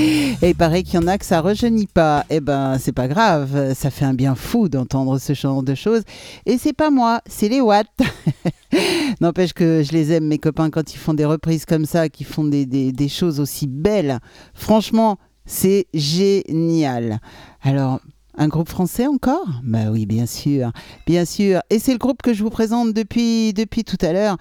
Et 0.43 0.49
il 0.51 0.55
paraît 0.55 0.83
qu'il 0.83 0.95
y 0.95 0.99
en 1.05 1.07
a 1.07 1.19
que 1.19 1.25
ça 1.25 1.41
rajeunit 1.41 1.87
pas. 1.87 2.25
Eh 2.31 2.41
ben, 2.41 2.79
c'est 2.79 2.93
pas 2.93 3.09
grave, 3.09 3.75
ça 3.75 3.91
fait 3.91 4.05
un 4.05 4.15
bien 4.15 4.35
fou 4.35 4.69
d'entendre 4.69 5.19
ce 5.19 5.35
genre 5.35 5.63
de 5.63 5.75
choses. 5.75 6.03
Et 6.47 6.57
c'est 6.59 6.73
pas 6.73 6.91
moi, 6.91 7.21
c'est 7.27 7.49
les 7.49 7.61
Watts. 7.61 7.89
N'empêche 9.21 9.53
que 9.53 9.83
je 9.85 9.93
les 9.93 10.13
aime, 10.13 10.27
mes 10.27 10.39
copains, 10.39 10.71
quand 10.71 10.95
ils 10.95 10.99
font 10.99 11.15
des 11.15 11.25
reprises 11.25 11.67
comme 11.67 11.85
ça, 11.85 12.09
qui 12.09 12.25
font 12.25 12.45
des, 12.45 12.65
des- 12.67 12.93
des 12.93 13.09
choses 13.09 13.39
aussi 13.41 13.67
belles. 13.67 14.19
Franchement, 14.55 15.19
c'est 15.45 15.87
génial. 15.95 17.21
Alors, 17.63 18.01
un 18.39 18.49
groupe 18.49 18.69
français 18.69 19.07
encore? 19.07 19.47
Bah 19.63 19.91
oui, 19.91 20.07
bien 20.07 20.27
sûr, 20.27 20.73
bien 21.07 21.25
sûr. 21.25 21.61
Et 21.71 21.79
c'est 21.79 21.93
le 21.93 21.99
groupe 21.99 22.23
que 22.23 22.33
je 22.35 22.43
vous 22.43 22.51
présente 22.51 22.93
depuis, 22.95 23.53
depuis 23.53 23.85
tout 23.85 23.99
à 24.01 24.13
l'heure. 24.13 24.37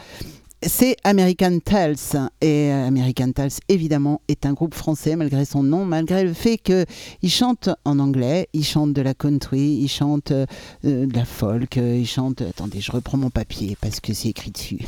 C'est 0.67 0.97
American 1.03 1.59
Tales. 1.63 1.95
Et 2.41 2.71
euh, 2.71 2.87
American 2.87 3.31
Tales, 3.31 3.51
évidemment, 3.69 4.21
est 4.27 4.47
un 4.47 4.53
groupe 4.53 4.73
français, 4.73 5.15
malgré 5.15 5.45
son 5.45 5.61
nom, 5.61 5.85
malgré 5.85 6.23
le 6.23 6.33
fait 6.33 6.57
qu'il 6.57 7.29
chante 7.29 7.69
en 7.85 7.99
anglais, 7.99 8.49
il 8.53 8.63
chante 8.63 8.91
de 8.91 9.01
la 9.01 9.13
country, 9.13 9.79
il 9.81 9.87
chante 9.87 10.31
euh, 10.31 10.45
de 10.83 11.13
la 11.13 11.25
folk, 11.25 11.77
euh, 11.77 11.97
il 11.97 12.07
chante... 12.07 12.41
Attendez, 12.41 12.81
je 12.81 12.91
reprends 12.91 13.17
mon 13.17 13.29
papier 13.29 13.77
parce 13.79 13.99
que 13.99 14.13
c'est 14.13 14.29
écrit 14.29 14.51
dessus. 14.51 14.79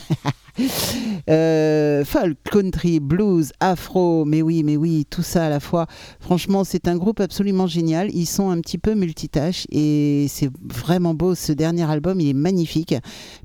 Euh, 1.30 2.04
folk, 2.04 2.36
country, 2.50 3.00
blues, 3.00 3.52
afro, 3.60 4.26
mais 4.26 4.42
oui, 4.42 4.64
mais 4.64 4.76
oui, 4.76 5.06
tout 5.08 5.22
ça 5.22 5.46
à 5.46 5.50
la 5.50 5.60
fois. 5.60 5.86
Franchement, 6.20 6.64
c'est 6.64 6.88
un 6.88 6.96
groupe 6.96 7.20
absolument 7.20 7.68
génial. 7.68 8.10
Ils 8.12 8.26
sont 8.26 8.50
un 8.50 8.60
petit 8.62 8.80
peu 8.80 8.96
multitâches 8.96 9.68
et 9.70 10.26
c'est 10.30 10.50
vraiment 10.64 11.14
beau. 11.14 11.36
Ce 11.36 11.52
dernier 11.52 11.88
album, 11.88 12.20
il 12.20 12.30
est 12.30 12.34
magnifique. 12.34 12.96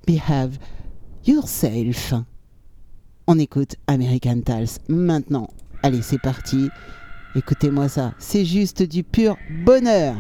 Behave 0.06 0.56
Yourself. 1.24 2.14
On 3.28 3.38
écoute 3.38 3.76
American 3.86 4.40
Tales 4.40 4.66
maintenant. 4.88 5.48
Allez, 5.84 6.02
c'est 6.02 6.20
parti. 6.20 6.68
Écoutez-moi 7.36 7.88
ça. 7.88 8.12
C'est 8.18 8.44
juste 8.44 8.82
du 8.82 9.04
pur 9.04 9.36
bonheur. 9.64 10.16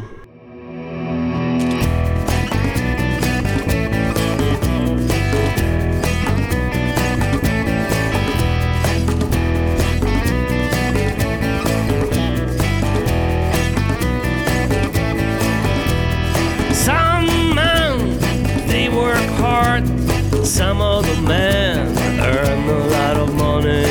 Some 20.44 20.80
other 20.80 21.20
men 21.22 21.96
earn 22.20 22.68
a 22.68 22.86
lot 22.88 23.16
of 23.16 23.34
money. 23.34 23.84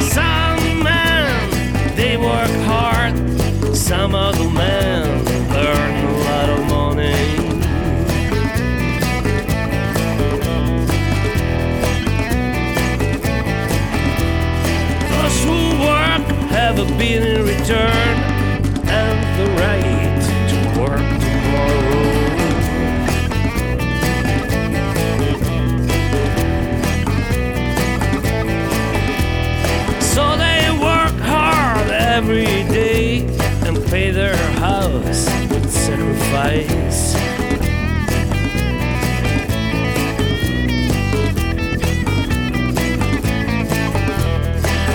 Some 0.00 0.82
men, 0.82 1.96
they 1.96 2.16
work 2.16 2.50
hard. 2.64 3.14
Some 3.76 4.14
other 4.14 4.48
men 4.48 5.06
earn 5.54 6.04
a 6.04 6.16
lot 6.28 6.48
of 6.48 6.60
money. 6.66 7.12
Those 15.10 15.44
who 15.44 15.58
work 15.84 16.22
have 16.50 16.78
a 16.78 16.86
bit 16.98 17.22
in 17.22 17.44
return 17.46 18.01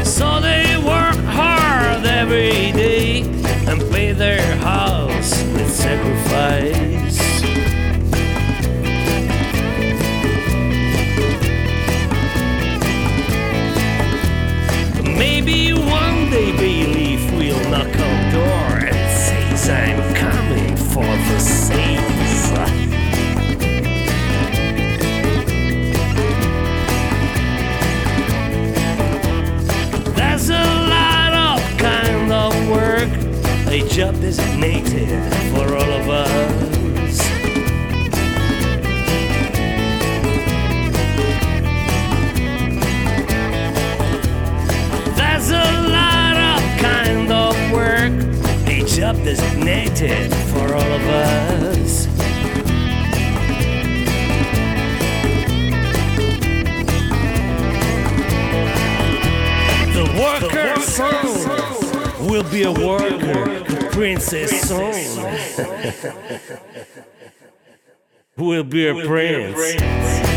So 0.03 0.39
they 0.41 0.77
work 0.77 1.15
hard 1.25 2.03
every 2.07 2.71
day 2.71 3.21
and 3.67 3.79
pay 3.91 4.13
their 4.13 4.55
house 4.55 5.43
with 5.53 5.71
sacrifice. 5.71 6.96
Job 33.97 34.13
designated 34.21 35.33
for 35.55 35.73
all 35.75 35.91
of 35.91 36.07
us. 36.07 37.17
There's 45.17 45.49
a 45.49 45.67
lot 45.89 46.37
of 46.37 46.61
kind 46.79 47.31
of 47.31 47.55
work, 47.71 48.13
a 48.67 48.83
job 48.85 49.15
designated 49.23 50.31
for 50.51 50.75
all 50.75 50.91
of 50.99 51.07
us. 51.07 52.05
The 59.95 60.05
worker 60.21 60.67
will 62.29 62.43
be 62.51 62.61
a 62.61 62.71
worker. 62.71 63.76
Princess 63.97 64.61
son 64.69 64.93
will 68.37 68.63
be 68.63 68.87
a 68.87 68.93
prince. 68.93 70.36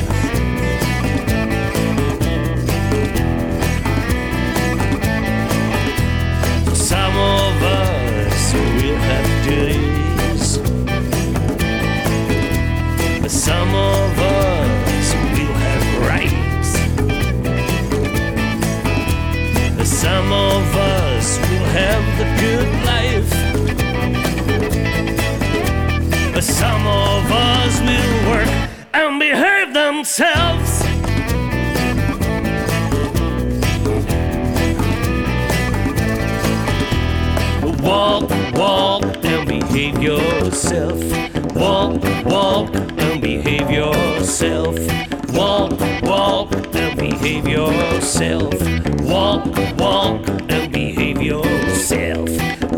Yourself. 48.21 49.01
Walk, 49.01 49.47
walk 49.79 50.29
and 50.51 50.73
behave 50.73 51.23
yourself. 51.23 52.29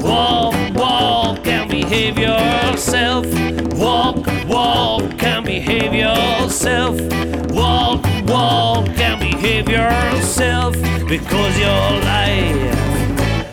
Walk, 0.03 0.55
walk 0.74 1.47
and 1.47 1.70
behave 1.70 2.16
yourself. 2.16 3.26
Walk, 3.74 4.24
walk 4.47 5.22
and 5.22 5.45
behave 5.45 5.95
yourself. 5.95 7.01
Walk, 7.51 8.05
walk 8.26 8.88
and 8.99 9.20
behave 9.20 9.68
yourself 9.68 10.74
because 11.09 11.59
your 11.59 11.90
life 12.07 12.78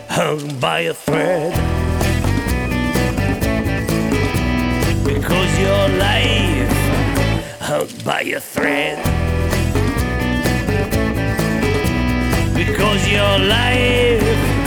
hung 0.08 0.60
by 0.60 0.80
a 0.80 0.94
thread. 0.94 1.52
Because 5.04 5.58
your 5.58 5.88
life 5.98 6.72
hung 7.60 7.88
by 8.04 8.22
a 8.22 8.40
thread. 8.40 9.29
Because 12.80 13.08
your 13.08 13.38
life 13.40 14.59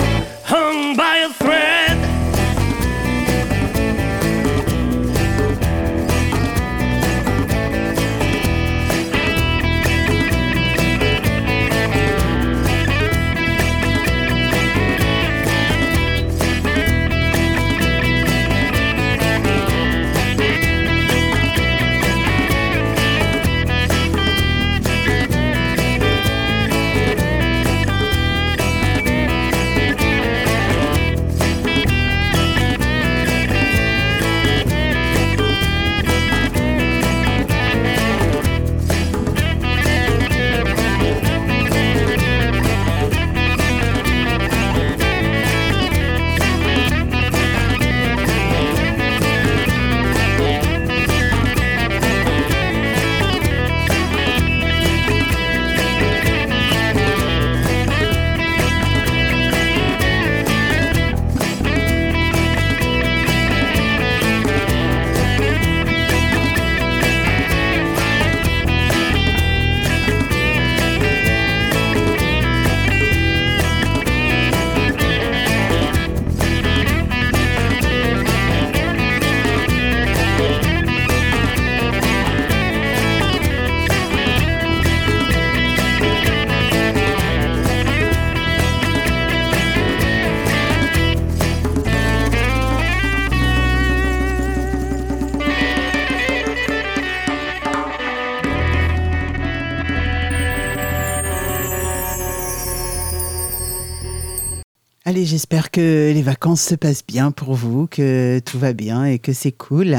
j'espère 105.53 105.69
que 105.69 106.11
les 106.11 106.23
vacances 106.23 106.63
se 106.63 106.73
passent 106.73 107.05
bien 107.05 107.29
pour 107.29 107.53
vous, 107.53 107.85
que 107.85 108.39
tout 108.39 108.57
va 108.57 108.73
bien 108.73 109.05
et 109.05 109.19
que 109.19 109.33
c'est 109.33 109.51
cool. 109.51 109.97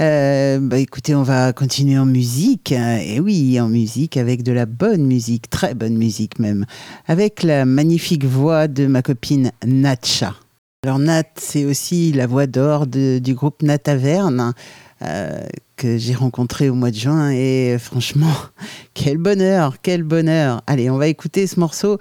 Euh, 0.00 0.58
bah 0.60 0.78
écoutez, 0.78 1.14
on 1.14 1.22
va 1.22 1.52
continuer 1.52 1.96
en 1.96 2.04
musique. 2.04 2.72
Et 2.72 3.20
oui, 3.20 3.60
en 3.60 3.68
musique, 3.68 4.16
avec 4.16 4.42
de 4.42 4.50
la 4.50 4.66
bonne 4.66 5.06
musique, 5.06 5.48
très 5.48 5.74
bonne 5.74 5.96
musique 5.96 6.40
même. 6.40 6.66
Avec 7.06 7.44
la 7.44 7.64
magnifique 7.64 8.24
voix 8.24 8.66
de 8.66 8.88
ma 8.88 9.02
copine 9.02 9.52
Natcha. 9.64 10.34
Alors 10.82 10.98
Nat, 10.98 11.30
c'est 11.36 11.64
aussi 11.64 12.10
la 12.10 12.26
voix 12.26 12.48
d'or 12.48 12.88
du 12.88 13.34
groupe 13.34 13.62
Nat 13.62 13.78
Taverne 13.78 14.52
euh, 15.02 15.46
que 15.76 15.96
j'ai 15.96 16.14
rencontré 16.14 16.68
au 16.68 16.74
mois 16.74 16.90
de 16.90 16.96
juin. 16.96 17.30
Et 17.30 17.76
franchement, 17.78 18.34
quel 18.94 19.16
bonheur, 19.16 19.76
quel 19.80 20.02
bonheur. 20.02 20.60
Allez, 20.66 20.90
on 20.90 20.98
va 20.98 21.06
écouter 21.06 21.46
ce 21.46 21.60
morceau. 21.60 21.98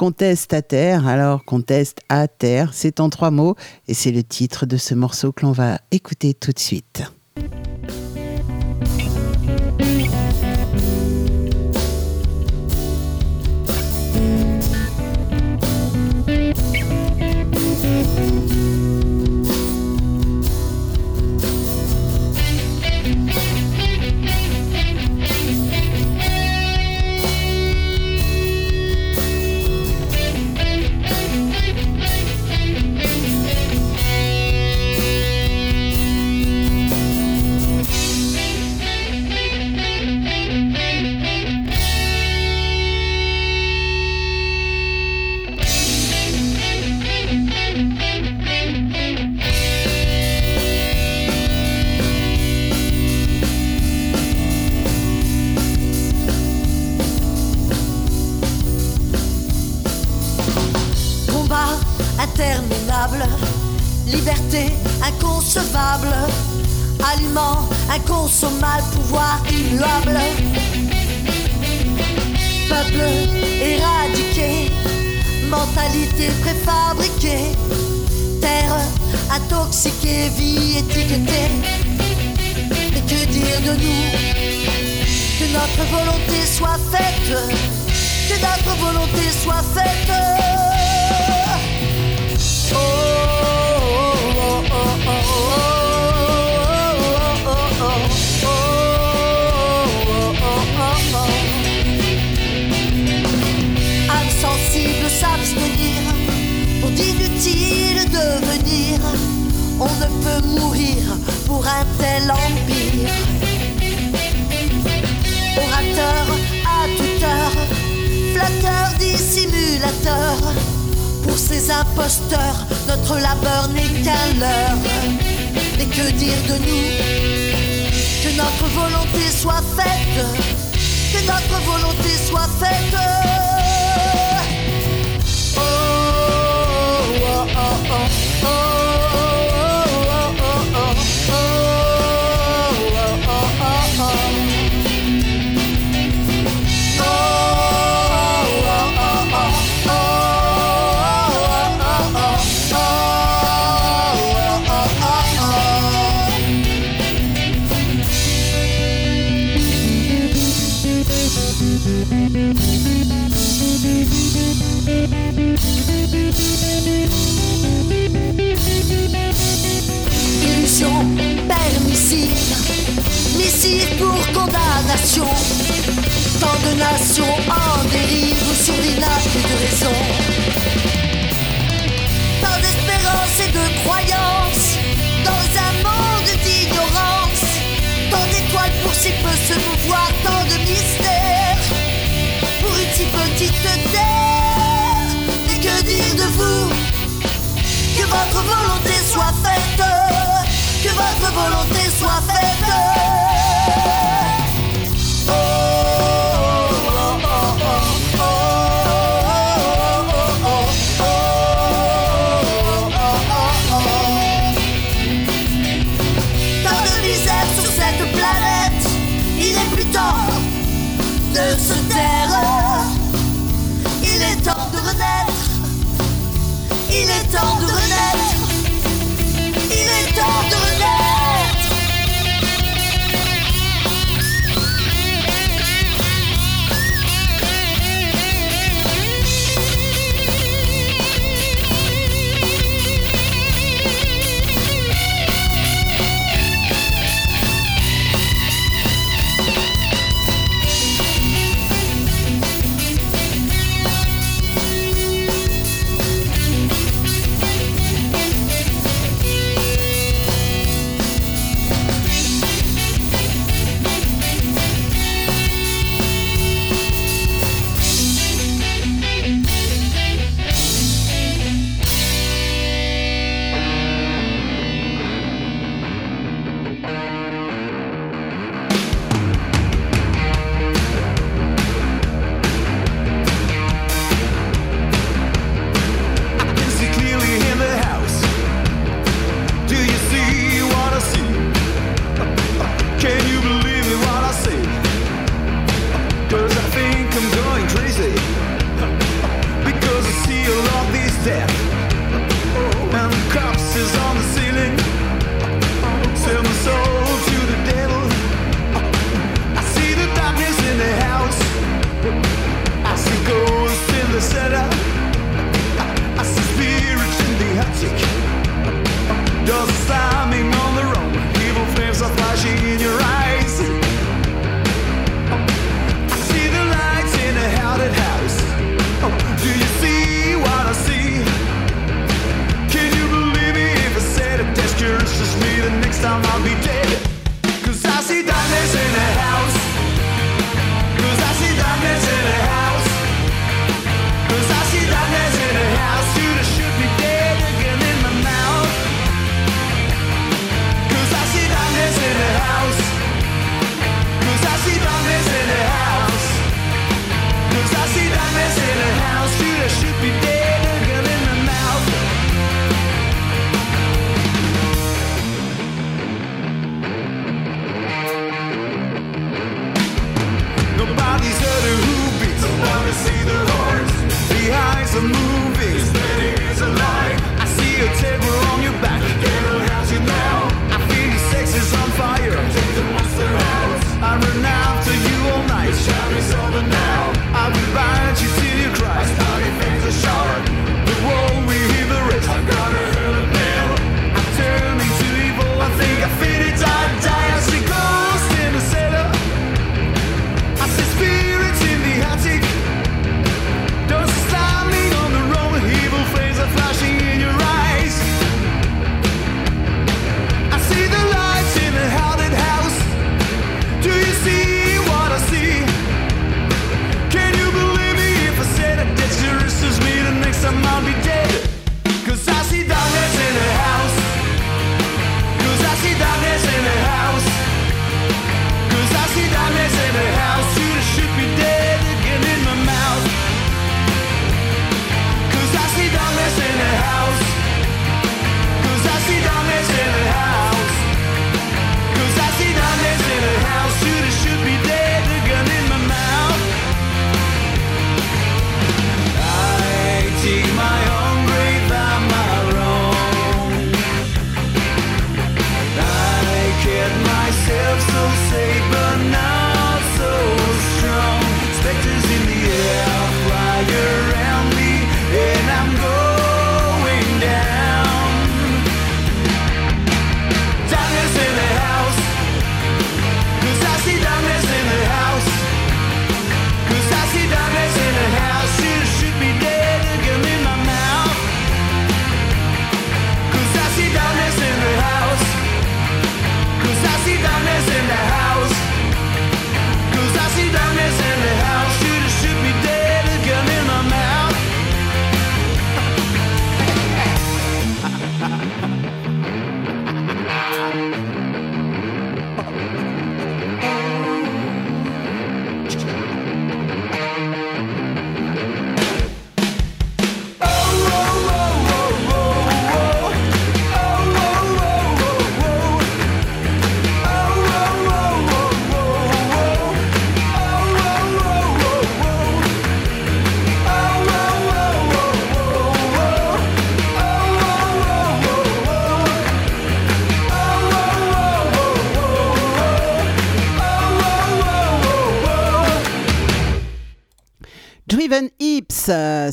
Conteste 0.00 0.54
à 0.54 0.62
terre, 0.62 1.06
alors 1.06 1.44
conteste 1.44 2.00
à 2.08 2.26
terre, 2.26 2.70
c'est 2.72 3.00
en 3.00 3.10
trois 3.10 3.30
mots 3.30 3.54
et 3.86 3.92
c'est 3.92 4.12
le 4.12 4.22
titre 4.22 4.64
de 4.64 4.78
ce 4.78 4.94
morceau 4.94 5.30
que 5.30 5.44
l'on 5.44 5.52
va 5.52 5.78
écouter 5.90 6.32
tout 6.32 6.52
de 6.52 6.58
suite. 6.58 7.02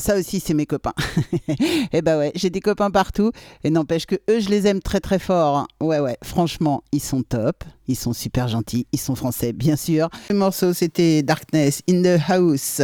ça 0.08 0.16
aussi, 0.16 0.40
c'est 0.40 0.54
mes 0.54 0.64
copains. 0.64 0.94
et 1.48 1.54
eh 1.92 2.00
bah 2.00 2.12
ben 2.12 2.18
ouais, 2.18 2.32
j'ai 2.34 2.48
des 2.48 2.60
copains 2.60 2.90
partout. 2.90 3.30
Et 3.62 3.68
n'empêche 3.68 4.06
que 4.06 4.14
eux, 4.30 4.40
je 4.40 4.48
les 4.48 4.66
aime 4.66 4.80
très 4.80 5.00
très 5.00 5.18
fort. 5.18 5.58
Hein. 5.58 5.66
Ouais, 5.82 6.00
ouais, 6.00 6.16
franchement, 6.24 6.82
ils 6.92 7.02
sont 7.02 7.22
top. 7.22 7.62
Ils 7.88 7.94
sont 7.94 8.14
super 8.14 8.48
gentils. 8.48 8.86
Ils 8.92 8.98
sont 8.98 9.14
français, 9.14 9.52
bien 9.52 9.76
sûr. 9.76 10.08
Le 10.30 10.36
morceau, 10.36 10.72
c'était 10.72 11.22
Darkness 11.22 11.82
in 11.90 12.02
the 12.02 12.18
House. 12.26 12.80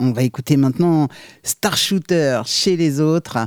On 0.00 0.12
va 0.12 0.22
écouter 0.22 0.58
maintenant 0.58 1.08
Star 1.42 1.78
Shooter 1.78 2.42
chez 2.44 2.76
les 2.76 3.00
autres, 3.00 3.38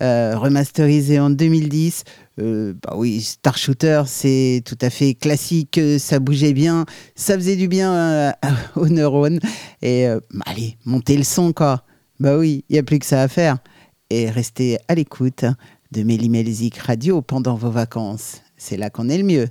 euh, 0.00 0.38
remasterisé 0.38 1.18
en 1.18 1.30
2010. 1.30 2.04
Euh, 2.38 2.72
bah 2.80 2.94
oui, 2.94 3.20
Star 3.20 3.58
Shooter, 3.58 4.02
c'est 4.06 4.62
tout 4.64 4.78
à 4.80 4.90
fait 4.90 5.14
classique, 5.14 5.80
ça 5.98 6.20
bougeait 6.20 6.52
bien, 6.52 6.84
ça 7.16 7.34
faisait 7.34 7.56
du 7.56 7.66
bien 7.66 7.92
euh, 7.92 8.32
aux 8.76 8.88
neurones. 8.88 9.40
Et 9.82 10.06
euh, 10.06 10.20
bah, 10.32 10.44
allez, 10.46 10.76
montez 10.84 11.16
le 11.16 11.24
son, 11.24 11.52
quoi. 11.52 11.82
Bah 12.18 12.38
oui, 12.38 12.64
il 12.68 12.74
n'y 12.74 12.78
a 12.78 12.82
plus 12.82 12.98
que 12.98 13.06
ça 13.06 13.22
à 13.22 13.28
faire. 13.28 13.58
Et 14.08 14.30
restez 14.30 14.78
à 14.88 14.94
l'écoute 14.94 15.44
de 15.92 16.02
Méli 16.02 16.72
Radio 16.80 17.20
pendant 17.20 17.56
vos 17.56 17.70
vacances. 17.70 18.42
C'est 18.56 18.76
là 18.76 18.88
qu'on 18.88 19.08
est 19.08 19.18
le 19.18 19.24
mieux. 19.24 19.48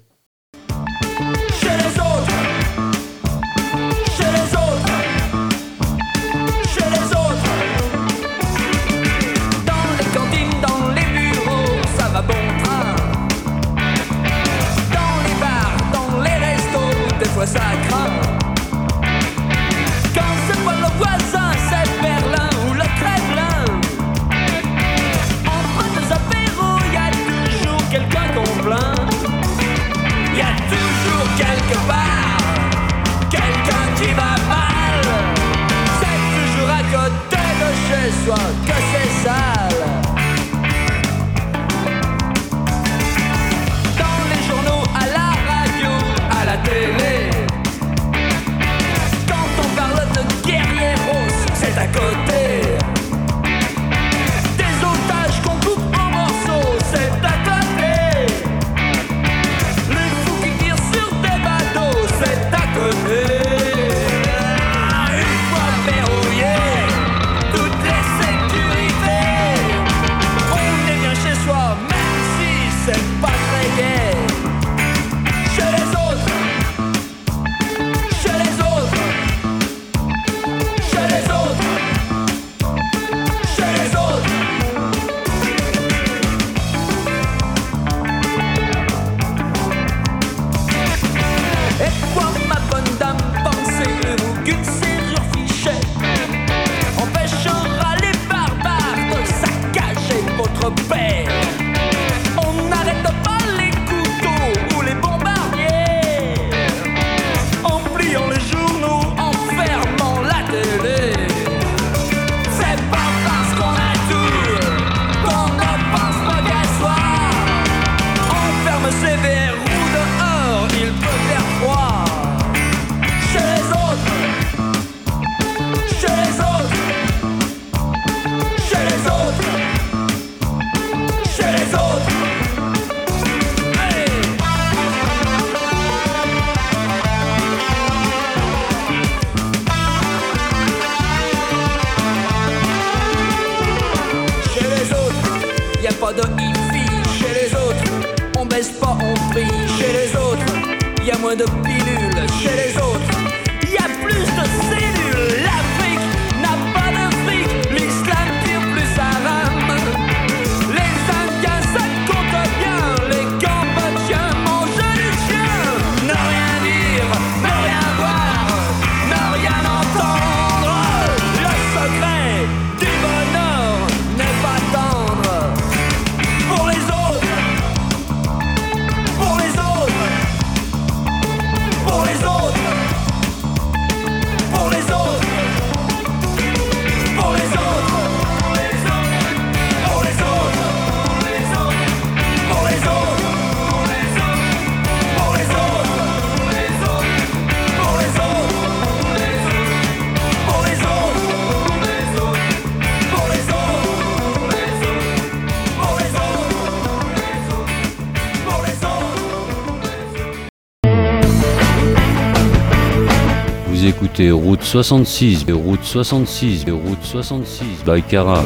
66, 214.83 215.45
route 215.53 215.85
66, 215.85 216.65
route 216.69 217.01
66, 217.01 217.85
Baïkara. 217.85 218.43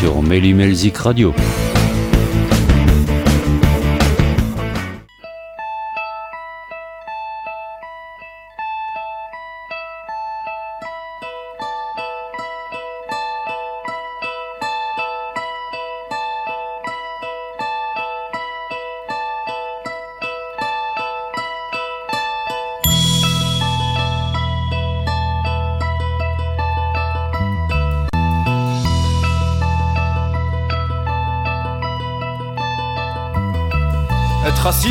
Sur 0.00 0.20
Mélimelzik 0.22 0.96
Radio. 0.96 1.32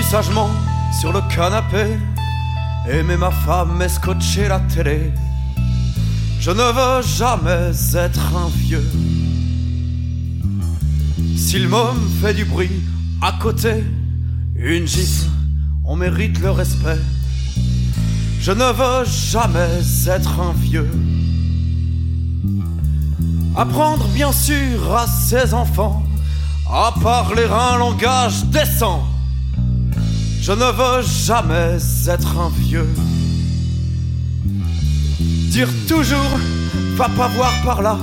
Sagement 0.09 0.49
sur 0.99 1.13
le 1.13 1.21
canapé, 1.29 1.85
aimer 2.89 3.15
ma 3.15 3.29
femme 3.29 3.79
et 3.79 3.87
scotcher 3.87 4.47
la 4.47 4.59
télé. 4.61 5.13
Je 6.39 6.49
ne 6.49 6.63
veux 6.63 7.03
jamais 7.03 7.71
être 7.93 8.35
un 8.35 8.49
vieux. 8.49 8.89
Si 11.37 11.59
le 11.59 11.69
fait 12.21 12.33
du 12.33 12.43
bruit 12.45 12.81
à 13.21 13.33
côté, 13.33 13.83
une 14.55 14.87
gifle, 14.87 15.29
on 15.85 15.95
mérite 15.95 16.39
le 16.39 16.49
respect. 16.49 17.01
Je 18.39 18.51
ne 18.51 18.71
veux 18.79 19.05
jamais 19.05 19.79
être 20.07 20.39
un 20.39 20.53
vieux. 20.53 20.89
Apprendre 23.55 24.07
bien 24.07 24.31
sûr 24.31 24.95
à 24.95 25.05
ses 25.05 25.53
enfants 25.53 26.01
à 26.67 26.93
parler 26.99 27.45
un 27.45 27.77
langage 27.77 28.45
décent. 28.45 29.08
Je 30.49 30.55
ne 30.55 30.71
veux 30.71 31.03
jamais 31.03 31.77
être 32.07 32.39
un 32.39 32.49
vieux. 32.49 32.89
Dire 35.51 35.69
toujours, 35.87 36.39
va 36.95 37.07
pas 37.09 37.27
voir 37.27 37.53
par 37.63 37.83
là, 37.83 37.99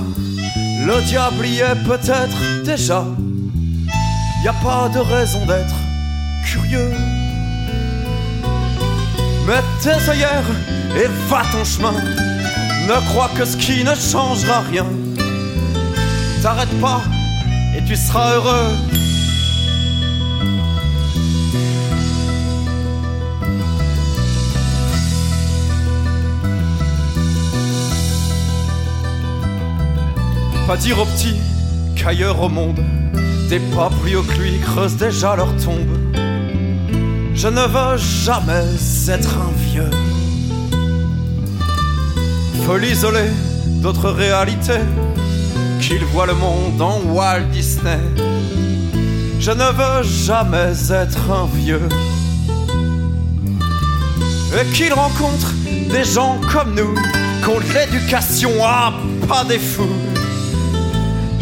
le 0.55 1.05
diable 1.07 1.45
y 1.45 1.59
est 1.59 1.75
peut-être 1.85 2.63
déjà. 2.63 3.03
Y 4.45 4.47
a 4.47 4.53
pas 4.63 4.87
de 4.87 4.99
raison 4.99 5.45
d'être 5.45 5.75
curieux. 6.45 6.93
Mets 9.45 9.67
tes 9.83 10.09
œillères 10.09 10.49
et 10.95 11.07
va 11.27 11.41
ton 11.51 11.65
chemin. 11.65 11.95
Ne 12.87 13.09
crois 13.09 13.29
que 13.37 13.43
ce 13.43 13.57
qui 13.57 13.83
ne 13.83 13.93
changera 13.93 14.61
rien. 14.61 14.85
T'arrête 16.41 16.79
pas 16.79 17.01
et 17.75 17.83
tu 17.83 17.97
seras 17.97 18.35
heureux. 18.35 18.86
Pas 30.67 30.75
dire 30.75 30.99
aux 30.99 31.05
petits 31.05 31.37
qu'ailleurs 31.95 32.41
au 32.43 32.49
monde, 32.49 32.83
des 33.47 33.59
pas 33.73 33.89
plus 34.01 34.17
haut 34.17 34.23
que 34.23 34.33
lui 34.33 34.59
creusent 34.59 34.97
déjà 34.97 35.33
leur 35.37 35.55
tombe. 35.55 35.97
Je 37.33 37.47
ne 37.47 37.61
veux 37.61 37.97
jamais 37.97 38.65
être 39.07 39.37
un 39.37 39.53
vieux. 39.71 39.89
Faut 42.65 42.75
l'isoler 42.75 43.29
d'autres 43.81 44.09
réalités, 44.09 44.81
qu'il 45.79 46.03
voit 46.03 46.25
le 46.25 46.33
monde 46.33 46.81
en 46.81 46.99
Walt 47.13 47.45
Disney. 47.53 47.99
Je 49.39 49.51
ne 49.51 49.71
veux 49.71 50.03
jamais 50.03 50.73
être 50.91 51.31
un 51.31 51.47
vieux. 51.55 51.87
Et 54.59 54.65
qu'il 54.73 54.91
rencontre 54.91 55.53
des 55.93 56.03
gens 56.03 56.41
comme 56.51 56.75
nous, 56.75 56.93
qu'on 57.45 57.59
l'éducation 57.73 58.51
à 58.65 58.93
pas 59.29 59.45
des 59.45 59.59
fous. 59.59 60.06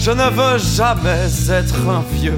Je 0.06 0.12
ne 0.12 0.30
veux 0.30 0.60
jamais 0.60 1.26
être 1.50 1.90
un 1.90 2.04
vieux. 2.16 2.38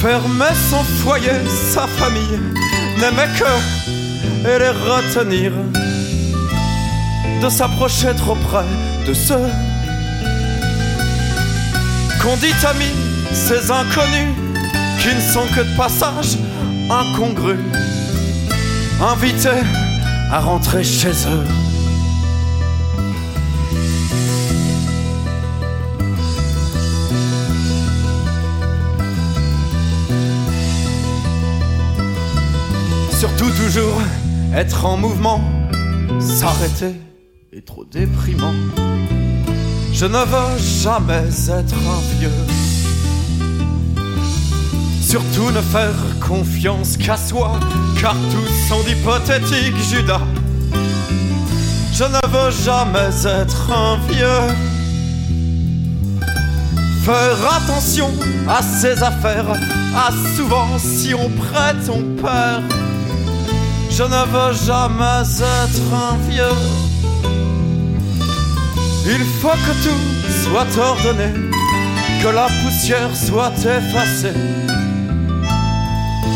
Fermer 0.00 0.54
son 0.70 0.82
foyer, 1.02 1.44
sa 1.74 1.86
famille, 1.86 2.40
n'aimer 2.98 3.28
que 3.38 4.48
et 4.48 4.58
les 4.58 4.70
retenir. 4.70 5.52
De 7.42 7.48
s'approcher 7.50 8.14
trop 8.16 8.34
près 8.34 8.64
de 9.06 9.12
ceux 9.12 9.46
qu'on 12.22 12.36
dit 12.38 12.54
amis, 12.66 12.96
ces 13.30 13.70
inconnus 13.70 14.34
qui 15.00 15.14
ne 15.14 15.20
sont 15.20 15.46
que 15.54 15.70
de 15.70 15.76
passage, 15.76 16.38
incongrus, 16.88 17.60
invités 19.02 19.64
à 20.32 20.40
rentrer 20.40 20.82
chez 20.82 21.12
eux. 21.28 21.63
Toujours 33.44 34.02
être 34.54 34.84
en 34.84 34.96
mouvement, 34.96 35.40
s'arrêter 36.18 36.94
est 37.52 37.64
trop 37.64 37.84
déprimant. 37.84 38.52
Je 39.92 40.06
ne 40.06 40.18
veux 40.18 40.58
jamais 40.58 41.28
être 41.48 41.74
un 41.74 42.18
vieux. 42.18 42.30
Surtout 45.00 45.50
ne 45.50 45.60
faire 45.60 45.94
confiance 46.20 46.96
qu'à 46.96 47.16
soi, 47.16 47.58
car 48.00 48.14
tous 48.14 48.68
sont 48.68 48.82
d'hypothétiques 48.82 49.82
Judas. 49.90 50.22
Je 51.92 52.04
ne 52.04 52.28
veux 52.28 52.50
jamais 52.50 53.26
être 53.26 53.72
un 53.72 53.98
vieux. 54.08 54.54
Faire 57.02 57.52
attention 57.52 58.10
à 58.48 58.62
ses 58.62 59.02
affaires, 59.02 59.52
à 59.96 60.10
souvent 60.36 60.78
si 60.78 61.14
on 61.14 61.30
prête, 61.30 61.88
on 61.88 62.22
perd. 62.22 62.83
Je 63.96 64.02
ne 64.02 64.08
veux 64.08 64.52
jamais 64.66 65.22
être 65.22 65.94
un 65.94 66.16
vieux. 66.28 66.58
Il 69.06 69.24
faut 69.40 69.48
que 69.66 69.74
tout 69.84 70.02
soit 70.42 70.76
ordonné, 70.82 71.32
que 72.20 72.28
la 72.28 72.48
poussière 72.60 73.14
soit 73.14 73.52
effacée, 73.52 74.36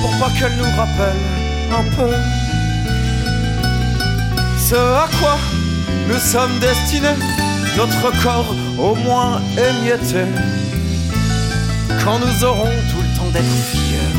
pour 0.01 0.19
pas 0.21 0.31
qu'elle 0.39 0.57
nous 0.57 0.73
rappelle 0.77 1.23
un 1.77 1.85
peu 1.97 2.13
ce 4.69 4.77
à 4.77 5.09
quoi 5.19 5.37
nous 6.09 6.21
sommes 6.21 6.59
destinés, 6.61 7.19
notre 7.77 8.23
corps 8.23 8.55
au 8.79 8.95
moins 8.95 9.41
émietté, 9.57 10.27
quand 12.05 12.21
nous 12.21 12.45
aurons 12.45 12.71
tout 12.91 13.03
le 13.03 13.19
temps 13.19 13.31
d'être 13.33 13.57
fier. 13.73 14.18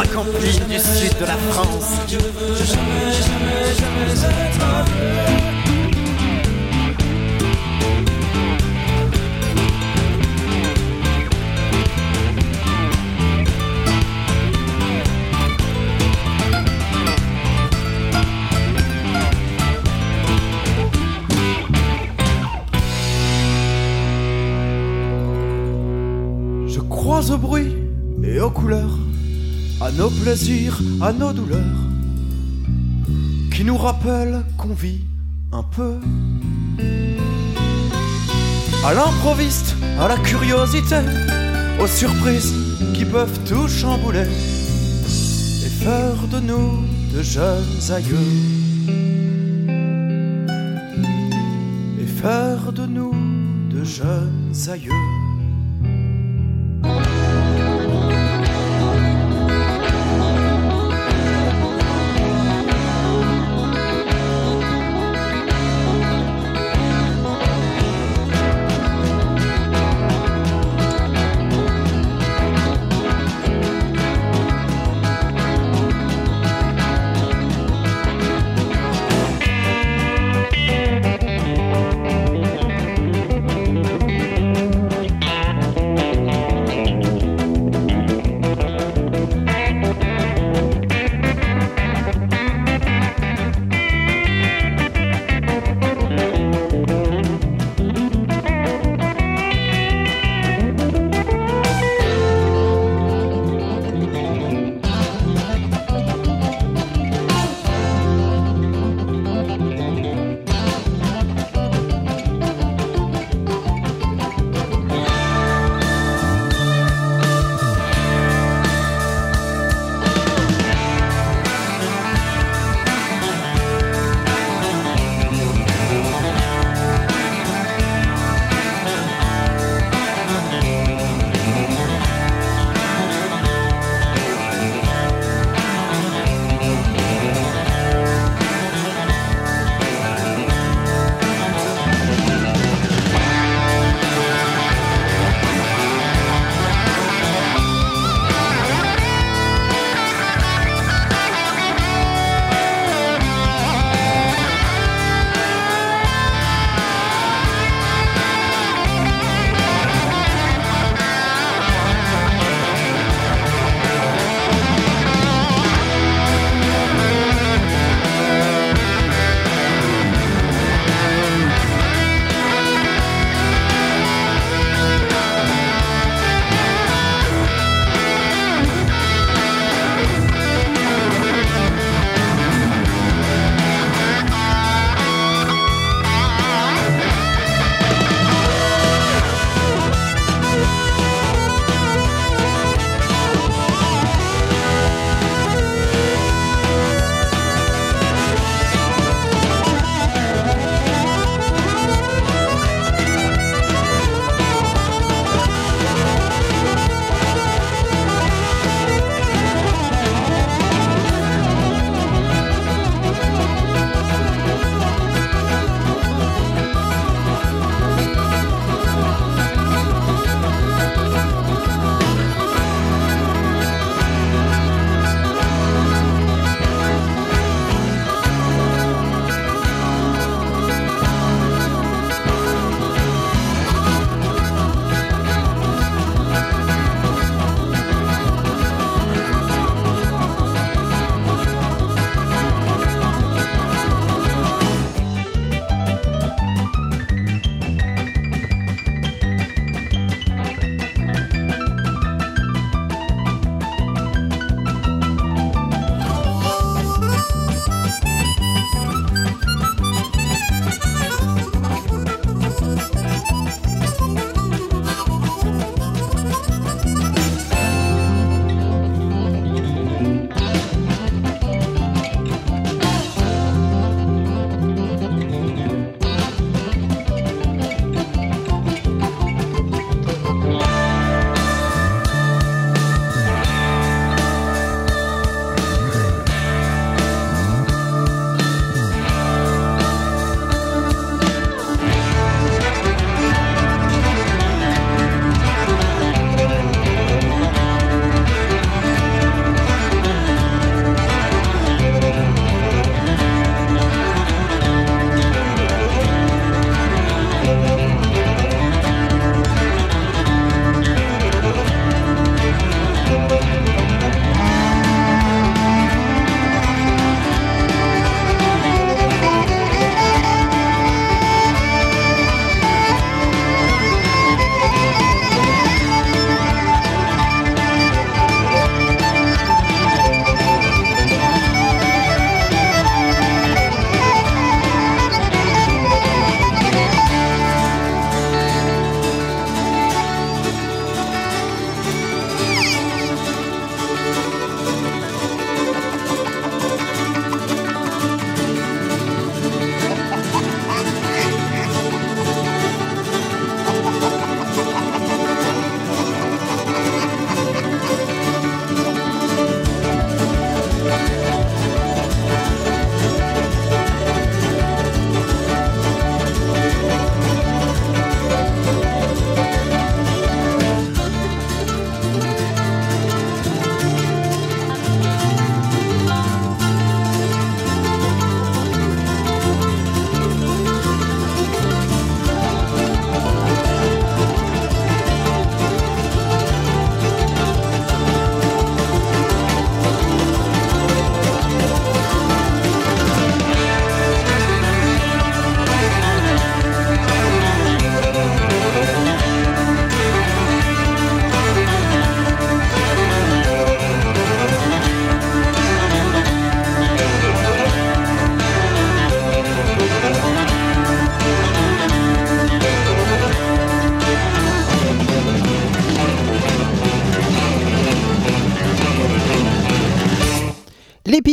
Un 0.00 0.06
camping 0.06 0.66
du 0.66 0.78
sud 0.78 1.18
de 1.18 1.26
la 1.26 1.36
France 1.50 2.00
plaisirs, 30.22 30.78
à 31.00 31.12
nos 31.12 31.32
douleurs, 31.32 31.80
qui 33.52 33.64
nous 33.64 33.76
rappellent 33.76 34.44
qu'on 34.58 34.74
vit 34.74 35.00
un 35.52 35.62
peu. 35.62 35.94
À 38.84 38.94
l'improviste, 38.94 39.74
à 39.98 40.08
la 40.08 40.16
curiosité, 40.16 41.00
aux 41.80 41.86
surprises 41.86 42.54
qui 42.94 43.04
peuvent 43.04 43.38
tout 43.44 43.68
chambouler 43.68 44.28
et 45.64 45.72
faire 45.84 46.20
de 46.32 46.40
nous 46.40 46.84
de 47.14 47.22
jeunes 47.22 47.92
aïeux. 47.96 48.30
Et 52.02 52.06
faire 52.06 52.72
de 52.72 52.86
nous 52.86 53.14
de 53.70 53.84
jeunes 53.84 54.54
aïeux. 54.68 55.09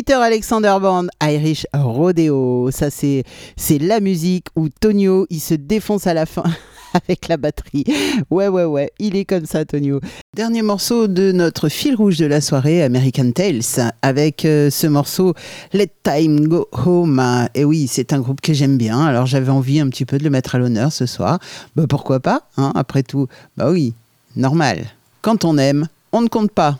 Peter 0.08 0.22
Alexander 0.22 0.78
Band, 0.82 1.08
Irish 1.22 1.68
Rodeo. 1.74 2.72
Ça, 2.72 2.90
c'est, 2.90 3.26
c'est 3.58 3.78
la 3.78 4.00
musique 4.00 4.46
où 4.56 4.70
Tonio, 4.70 5.28
il 5.30 5.42
se 5.42 5.54
défonce 5.54 6.08
à 6.08 6.14
la 6.14 6.26
fin 6.26 6.46
avec 6.94 7.28
la 7.28 7.36
batterie. 7.36 7.84
Ouais, 8.32 8.48
ouais, 8.48 8.64
ouais, 8.64 8.90
il 9.00 9.18
est 9.18 9.26
comme 9.26 9.46
ça, 9.46 9.66
Tonio. 9.66 10.00
Dernier 10.34 10.62
morceau 10.62 11.08
de 11.08 11.34
notre 11.34 11.68
fil 11.68 11.94
rouge 11.94 12.18
de 12.18 12.26
la 12.26 12.40
soirée, 12.40 12.84
American 12.84 13.32
Tales, 13.32 13.92
avec 14.02 14.46
euh, 14.46 14.70
ce 14.70 14.88
morceau 14.88 15.34
Let 15.74 15.92
Time 16.04 16.48
Go 16.48 16.70
Home. 16.86 17.50
Et 17.54 17.66
oui, 17.66 17.90
c'est 17.92 18.14
un 18.14 18.22
groupe 18.22 18.40
que 18.40 18.54
j'aime 18.54 18.78
bien, 18.78 19.02
alors 19.02 19.26
j'avais 19.26 19.52
envie 19.52 19.82
un 19.82 19.90
petit 19.90 20.06
peu 20.06 20.18
de 20.18 20.24
le 20.24 20.30
mettre 20.30 20.56
à 20.56 20.58
l'honneur 20.58 20.94
ce 20.94 21.06
soir. 21.06 21.40
Bah, 21.76 21.84
pourquoi 21.90 22.22
pas, 22.22 22.44
hein, 22.56 22.72
après 22.76 23.04
tout 23.04 23.28
Bah 23.58 23.72
oui, 23.72 23.94
normal. 24.38 24.86
Quand 25.22 25.44
on 25.44 25.58
aime, 25.58 25.90
on 26.14 26.22
ne 26.22 26.30
compte 26.30 26.52
pas. 26.52 26.80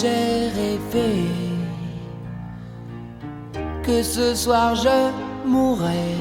J'ai 0.00 0.48
rêvé 0.60 1.26
que 3.82 4.02
ce 4.02 4.34
soir 4.34 4.74
je 4.76 4.98
mourrais. 5.44 6.16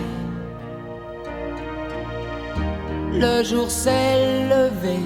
Le 3.14 3.44
jour 3.44 3.70
s'est 3.70 4.48
levé, 4.54 5.00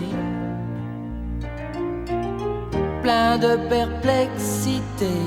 plein 3.01 3.37
de 3.37 3.57
perplexité. 3.67 5.17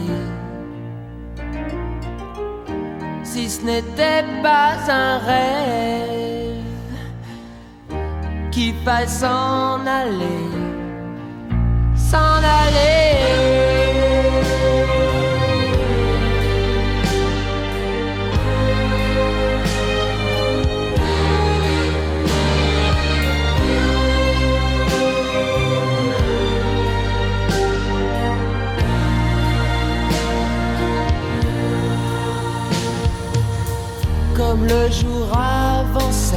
Si 3.23 3.51
ce 3.51 3.63
n'était 3.63 4.25
pas 4.43 4.77
un 4.89 5.19
rêve 5.19 6.63
qui 8.51 8.73
faille 8.85 9.09
s'en 9.09 9.85
aller, 9.87 10.64
aller. 12.15 13.19
Comme 34.37 34.67
le 34.67 34.91
jour 34.91 35.29
avançait, 35.37 36.37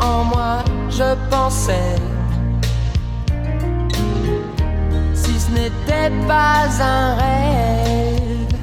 en 0.00 0.24
moi 0.24 0.64
je 0.90 1.14
pensais, 1.28 1.96
pas 6.26 6.66
un 6.80 7.14
rêve, 7.16 8.54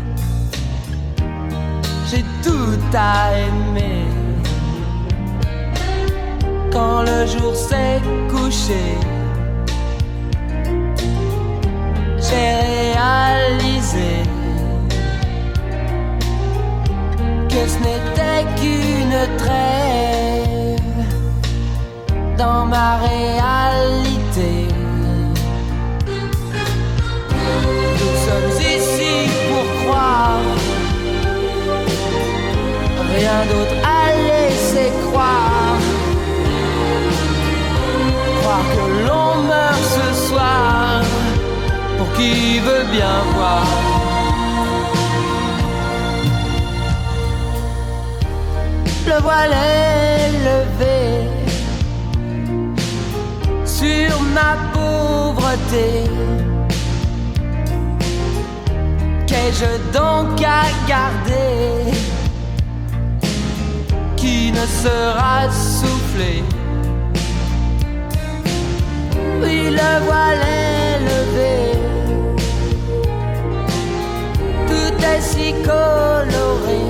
j'ai 2.09 2.23
tout 2.43 2.79
à 2.93 3.37
aimer. 3.45 4.05
Quand 6.71 7.01
le 7.01 7.25
jour 7.27 7.53
s'est 7.55 8.01
couché, 8.29 8.83
j'ai 12.17 12.51
réalisé 12.69 14.11
que 17.49 17.61
ce 17.67 17.77
n'était 17.85 18.45
qu'une 18.59 19.19
trêve 19.37 19.81
dans 22.37 22.65
ma 22.65 22.97
réalité. 22.97 24.70
Rien 33.17 33.39
d'autre 33.49 33.75
à 33.83 34.03
laisser 34.29 34.91
croire. 35.07 35.79
Croire 38.41 38.65
que 38.73 38.85
l'on 39.07 39.43
meurt 39.43 39.83
ce 39.97 40.27
soir, 40.27 41.01
pour 41.97 42.11
qui 42.13 42.59
veut 42.59 42.85
bien 42.91 43.17
voir. 43.35 43.65
le 49.11 49.21
voile 49.21 49.51
est 49.53 50.31
levé 50.49 51.01
sur 53.65 54.21
ma 54.37 54.51
pauvreté. 54.73 55.87
Qu'ai-je 59.27 59.71
donc 59.97 60.41
à 60.43 60.63
garder? 60.87 62.10
Ne 64.51 64.65
sera 64.83 65.49
soufflé? 65.49 66.43
Oui, 69.41 69.59
le 69.79 69.91
voile 70.05 70.43
est 70.63 70.99
levé, 71.09 71.55
tout 74.69 74.95
est 75.11 75.21
si 75.21 75.47
coloré. 75.69 76.83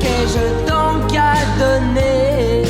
Qu'ai-je 0.00 0.46
donc 0.70 1.04
à 1.16 1.36
donner? 1.62 2.62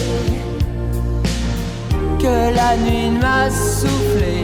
Que 2.22 2.36
la 2.60 2.76
nuit 2.84 3.10
m'a 3.20 3.50
soufflé 3.50 4.34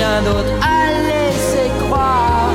rien 0.00 0.22
d'autre 0.22 0.52
à 0.62 0.80
laisser 1.08 1.68
croire. 1.82 2.52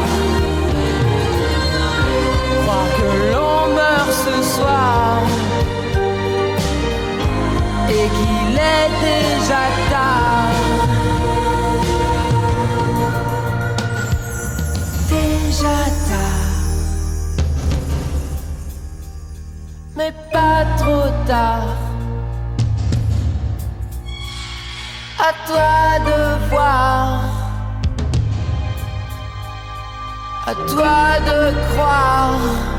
Croire 2.61 2.89
que 2.97 3.09
l'on 3.33 3.61
meurt 3.79 4.11
ce 4.25 4.35
soir 4.55 5.21
et 7.89 8.07
qu'il 8.17 8.53
est 8.75 8.91
déjà 9.09 9.63
tard. 9.91 10.53
déjà 15.09 15.77
tard, 16.09 16.53
mais 19.95 20.11
pas 20.33 20.61
trop 20.77 21.09
tard. 21.27 21.85
À 25.27 25.31
toi 25.47 25.99
de 26.05 26.49
voir, 26.49 27.24
toi 30.75 31.19
de 31.25 31.53
croire. 31.71 32.74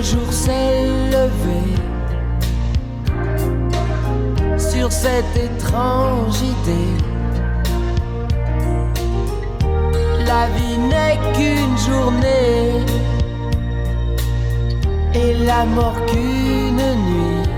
Jour 0.00 0.32
s'est 0.32 0.86
levé 1.10 1.74
sur 4.56 4.92
cette 4.92 5.36
étrange 5.36 6.40
idée. 6.40 6.94
La 10.24 10.46
vie 10.54 10.78
n'est 10.78 11.18
qu'une 11.34 11.76
journée 11.76 12.84
et 15.14 15.34
la 15.44 15.64
mort 15.64 15.96
qu'une 16.06 16.76
nuit. 16.76 17.48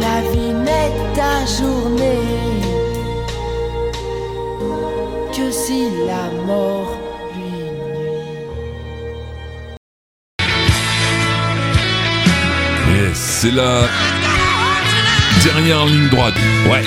La 0.00 0.22
vie 0.32 0.54
n'est 0.54 0.92
ta 1.14 1.44
journée 1.44 2.24
que 5.34 5.50
si 5.50 5.90
la 6.06 6.30
mort 6.46 6.97
c'est 13.40 13.52
la 13.52 13.82
dernière 15.44 15.86
ligne 15.86 16.08
droite. 16.08 16.34
Ouais. 16.68 16.82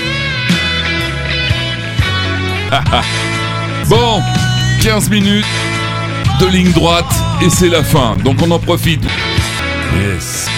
bon, 3.88 4.22
15 4.82 5.10
minutes 5.10 5.46
de 6.42 6.48
ligne 6.48 6.74
droite 6.74 7.14
et 7.42 7.50
c'est 7.50 7.70
la 7.70 7.82
fin. 7.82 8.18
Donc 8.26 8.42
on 8.42 8.52
en 8.52 8.60
profite. 8.60 9.02
Yes. 9.96 10.50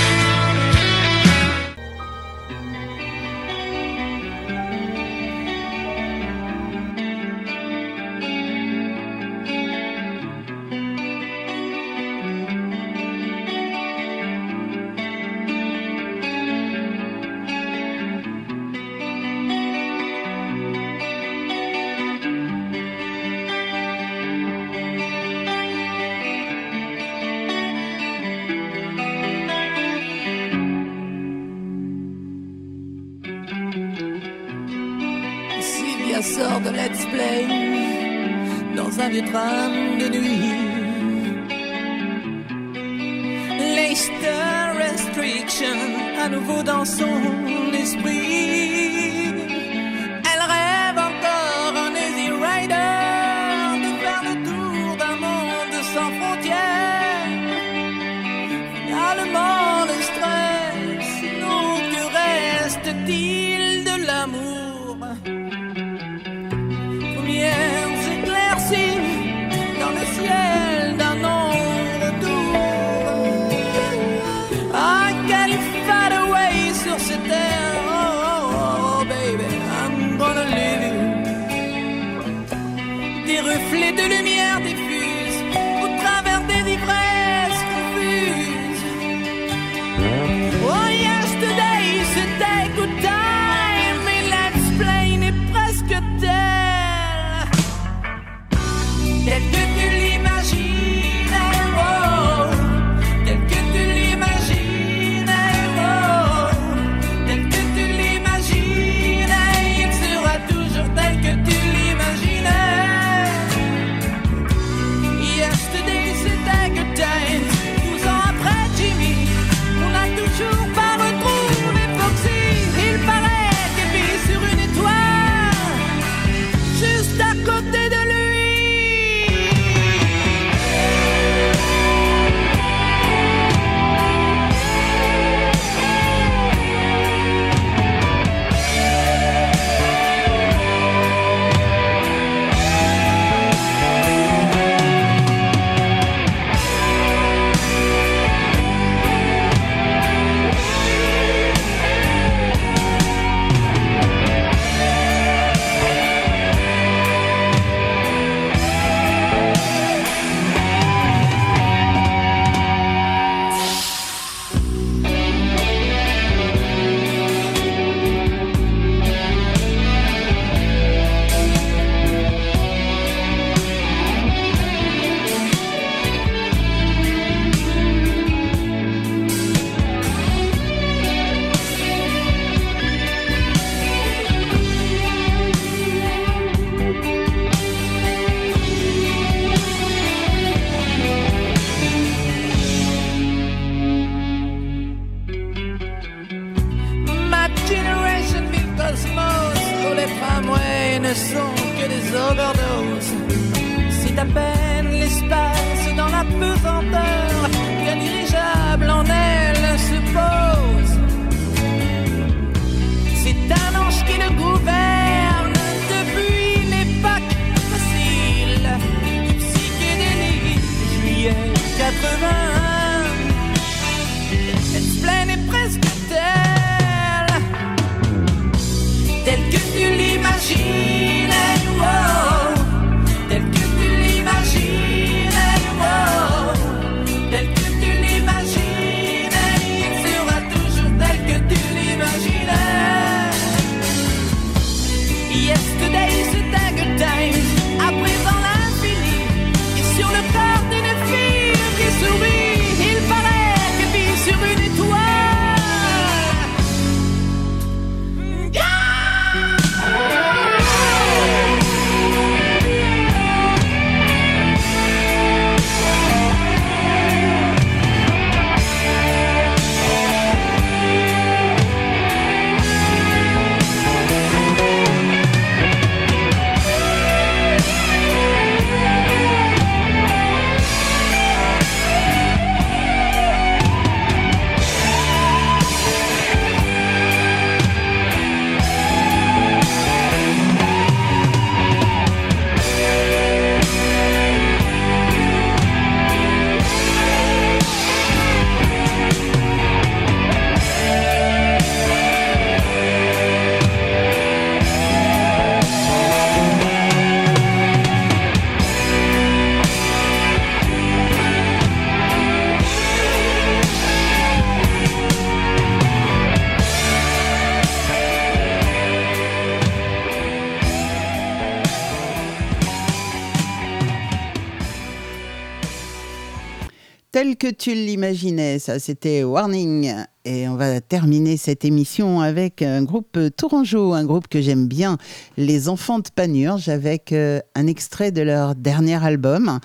tel 327.23 327.37
que 327.37 327.47
tu 327.47 327.73
l'imaginais. 327.73 328.59
Ça, 328.59 328.79
c'était 328.79 329.23
Warning. 329.23 329.93
Et 330.25 330.47
on 330.49 330.55
va 330.55 330.81
terminer 330.81 331.37
cette 331.37 331.63
émission 331.63 332.19
avec 332.19 332.61
un 332.61 332.83
groupe 332.83 333.17
Tourangeau, 333.37 333.93
un 333.93 334.03
groupe 334.03 334.27
que 334.27 334.41
j'aime 334.41 334.67
bien, 334.67 334.97
Les 335.37 335.69
Enfants 335.69 335.99
de 335.99 336.09
Panurge, 336.13 336.67
avec 336.67 337.11
euh, 337.11 337.39
un 337.55 337.67
extrait 337.67 338.11
de 338.11 338.21
leur 338.21 338.55
dernier 338.55 339.01
album, 339.03 339.59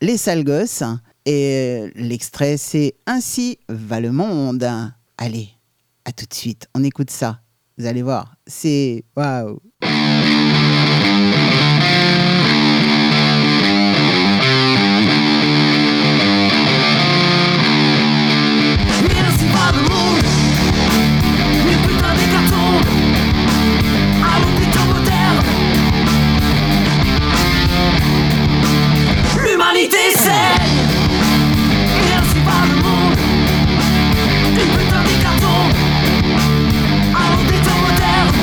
Les 0.00 0.16
Sales 0.16 0.44
Gosses. 0.44 0.82
Et 1.24 1.90
l'extrait, 1.94 2.56
c'est 2.56 2.94
Ainsi 3.06 3.58
va 3.68 4.00
le 4.00 4.10
monde. 4.10 4.68
Allez, 5.18 5.48
à 6.04 6.12
tout 6.12 6.26
de 6.26 6.34
suite, 6.34 6.66
on 6.74 6.82
écoute 6.82 7.10
ça. 7.10 7.40
Vous 7.76 7.86
allez 7.86 8.02
voir, 8.02 8.34
c'est 8.46 9.04
waouh! 9.16 9.60
vérité 29.88 30.16
saine 30.16 30.78
Merci 32.08 32.40
par 32.44 32.66
le 32.66 32.74
monde. 32.82 33.16
Carton 35.22 35.68
modernes 37.80 38.34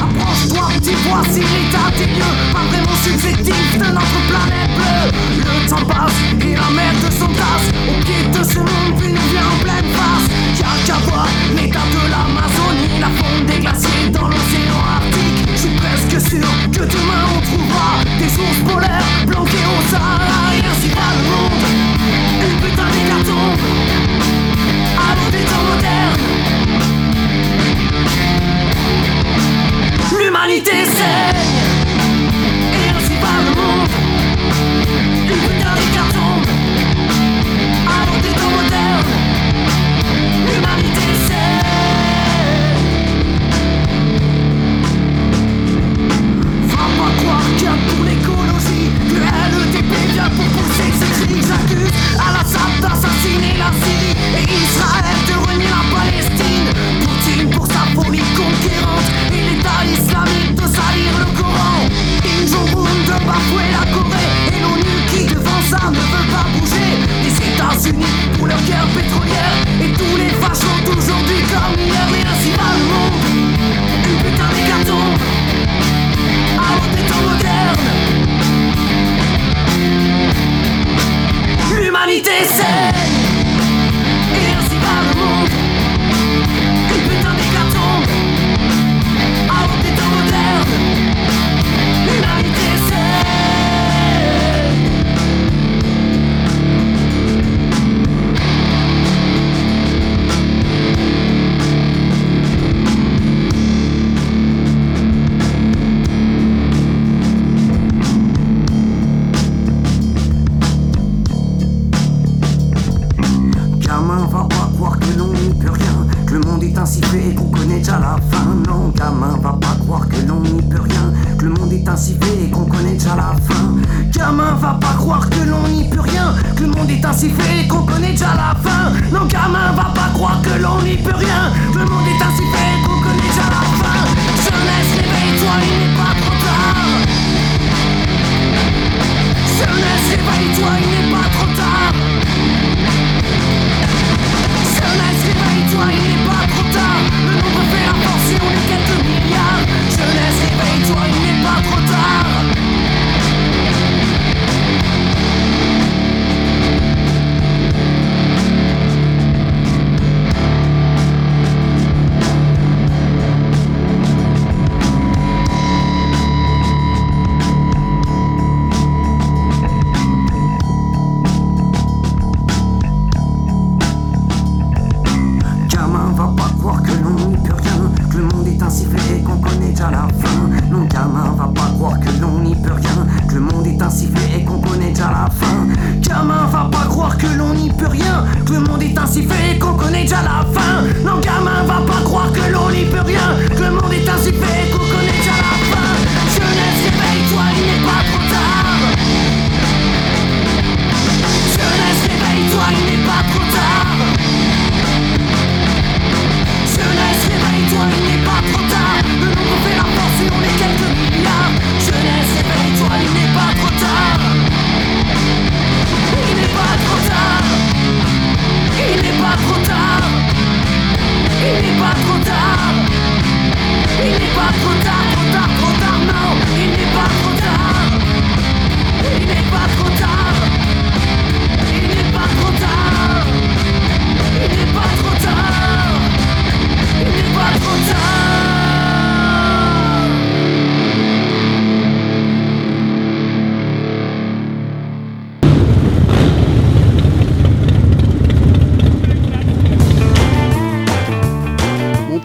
Approche-toi, 0.00 0.68
dis-moi 0.80 1.22
si 1.30 1.40
l'état 1.40 1.90
des 1.96 2.06
lieux 2.06 2.36
Pas 2.52 2.64
vraiment 2.70 2.96
subjectif 3.02 3.78
de 3.78 3.84
notre 3.84 4.20
planète 4.28 4.70
bleue 4.76 5.49
le 5.68 5.84
passe 5.86 6.12
et 6.40 6.54
la 6.54 6.70
mer 6.70 6.92
de 7.04 7.10
son 7.12 7.26
tasse 7.26 7.68
On 7.88 8.00
quitte 8.00 8.44
ce 8.44 8.58
monde 8.58 8.98
puis 8.98 9.12
vient 9.12 9.48
en 9.52 9.58
pleine 9.62 9.90
face. 9.94 10.26
Y'a 10.58 10.74
qu'à 10.86 10.98
voir 11.06 11.28
l'état 11.56 11.86
de 11.94 12.02
l'Amazonie. 12.10 13.00
La 13.00 13.08
fonte 13.08 13.46
des 13.46 13.60
glaciers 13.60 14.10
dans 14.10 14.28
l'océan 14.28 14.80
Arctique. 14.96 15.48
Je 15.52 15.58
suis 15.58 15.76
presque 15.76 16.30
sûr 16.30 16.48
que 16.72 16.84
demain 16.84 17.24
on 17.36 17.40
trouvera 17.40 17.90
Des 18.18 18.28
sources 18.28 18.72
polaires 18.72 19.04
planquées 19.26 19.66
aux 19.76 19.99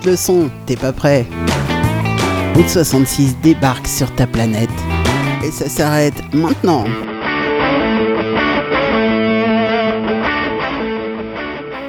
le 0.06 0.15
son, 0.15 0.49
t'es 0.65 0.76
pas 0.76 0.94
prêt 0.94 1.26
Route 2.56 2.69
66 2.69 3.38
débarque 3.41 3.88
sur 3.88 4.14
ta 4.15 4.27
planète. 4.27 4.69
Et 5.44 5.52
ça 5.52 5.68
s'arrête 5.68 6.15
maintenant. 6.34 6.86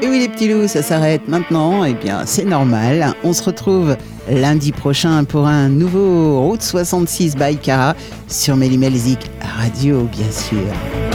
Et 0.02 0.08
oui 0.08 0.18
les 0.18 0.28
petits 0.28 0.48
loups, 0.48 0.66
ça 0.66 0.82
s'arrête 0.82 1.28
maintenant, 1.28 1.84
et 1.84 1.94
bien 1.94 2.22
c'est 2.26 2.44
normal. 2.44 3.14
On 3.22 3.32
se 3.32 3.44
retrouve 3.44 3.96
lundi 4.28 4.72
prochain 4.72 5.24
pour 5.24 5.46
un 5.46 5.68
nouveau 5.68 6.40
Route 6.42 6.62
66 6.62 7.36
by 7.36 7.56
Cara 7.56 7.94
sur 8.26 8.56
Mélimelzik 8.56 9.30
Radio 9.58 10.02
bien 10.04 10.30
sûr. 10.30 11.05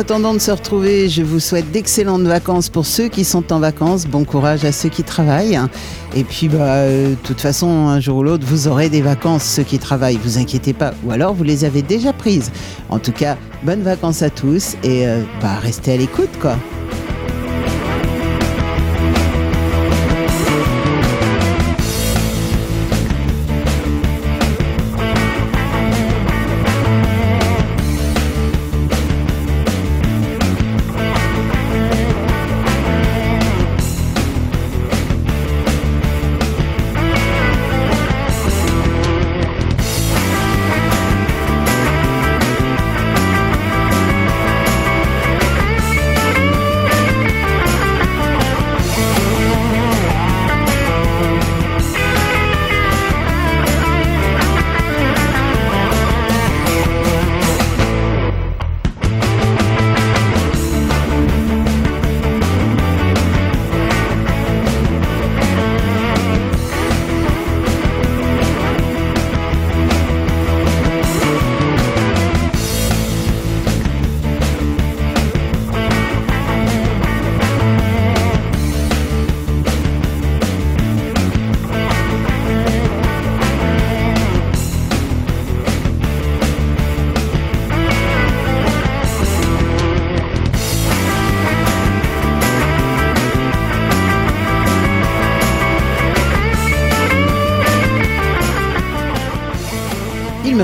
Attendant 0.00 0.32
de 0.32 0.38
se 0.38 0.50
retrouver, 0.50 1.10
je 1.10 1.22
vous 1.22 1.40
souhaite 1.40 1.70
d'excellentes 1.72 2.22
vacances 2.22 2.70
pour 2.70 2.86
ceux 2.86 3.08
qui 3.08 3.22
sont 3.22 3.52
en 3.52 3.60
vacances. 3.60 4.06
Bon 4.06 4.24
courage 4.24 4.64
à 4.64 4.72
ceux 4.72 4.88
qui 4.88 5.04
travaillent. 5.04 5.60
Et 6.16 6.24
puis, 6.24 6.48
bah, 6.48 6.56
euh, 6.76 7.10
de 7.10 7.14
toute 7.16 7.38
façon, 7.42 7.68
un 7.68 8.00
jour 8.00 8.16
ou 8.16 8.22
l'autre, 8.22 8.46
vous 8.46 8.66
aurez 8.66 8.88
des 8.88 9.02
vacances, 9.02 9.44
ceux 9.44 9.62
qui 9.62 9.78
travaillent. 9.78 10.18
Vous 10.24 10.38
inquiétez 10.38 10.72
pas. 10.72 10.94
Ou 11.04 11.12
alors, 11.12 11.34
vous 11.34 11.44
les 11.44 11.66
avez 11.66 11.82
déjà 11.82 12.14
prises. 12.14 12.50
En 12.88 12.98
tout 12.98 13.12
cas, 13.12 13.36
bonnes 13.62 13.82
vacances 13.82 14.22
à 14.22 14.30
tous 14.30 14.74
et 14.82 15.06
euh, 15.06 15.22
bah, 15.42 15.58
restez 15.60 15.92
à 15.92 15.96
l'écoute, 15.98 16.30
quoi. 16.40 16.56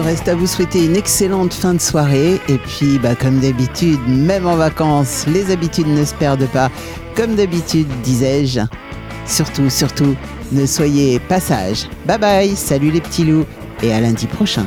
Reste 0.07 0.29
à 0.29 0.37
vous 0.37 0.47
souhaiter 0.47 0.85
une 0.85 0.95
excellente 0.95 1.53
fin 1.53 1.75
de 1.75 1.81
soirée. 1.81 2.41
Et 2.49 2.59
puis, 2.59 2.99
bah, 3.01 3.17
comme 3.17 3.41
d'habitude, 3.41 3.99
même 4.07 4.47
en 4.47 4.55
vacances, 4.55 5.27
les 5.27 5.51
habitudes 5.51 5.89
ne 5.89 6.05
se 6.05 6.15
perdent 6.15 6.49
pas. 6.53 6.71
Comme 7.17 7.35
d'habitude, 7.35 7.89
disais-je. 8.05 8.61
Surtout, 9.27 9.69
surtout, 9.69 10.15
ne 10.53 10.65
soyez 10.65 11.19
pas 11.19 11.41
sages. 11.41 11.89
Bye 12.07 12.19
bye, 12.19 12.57
salut 12.57 12.93
les 12.93 13.01
petits 13.01 13.25
loups, 13.25 13.47
et 13.83 13.93
à 13.93 14.01
lundi 14.01 14.27
prochain. 14.27 14.65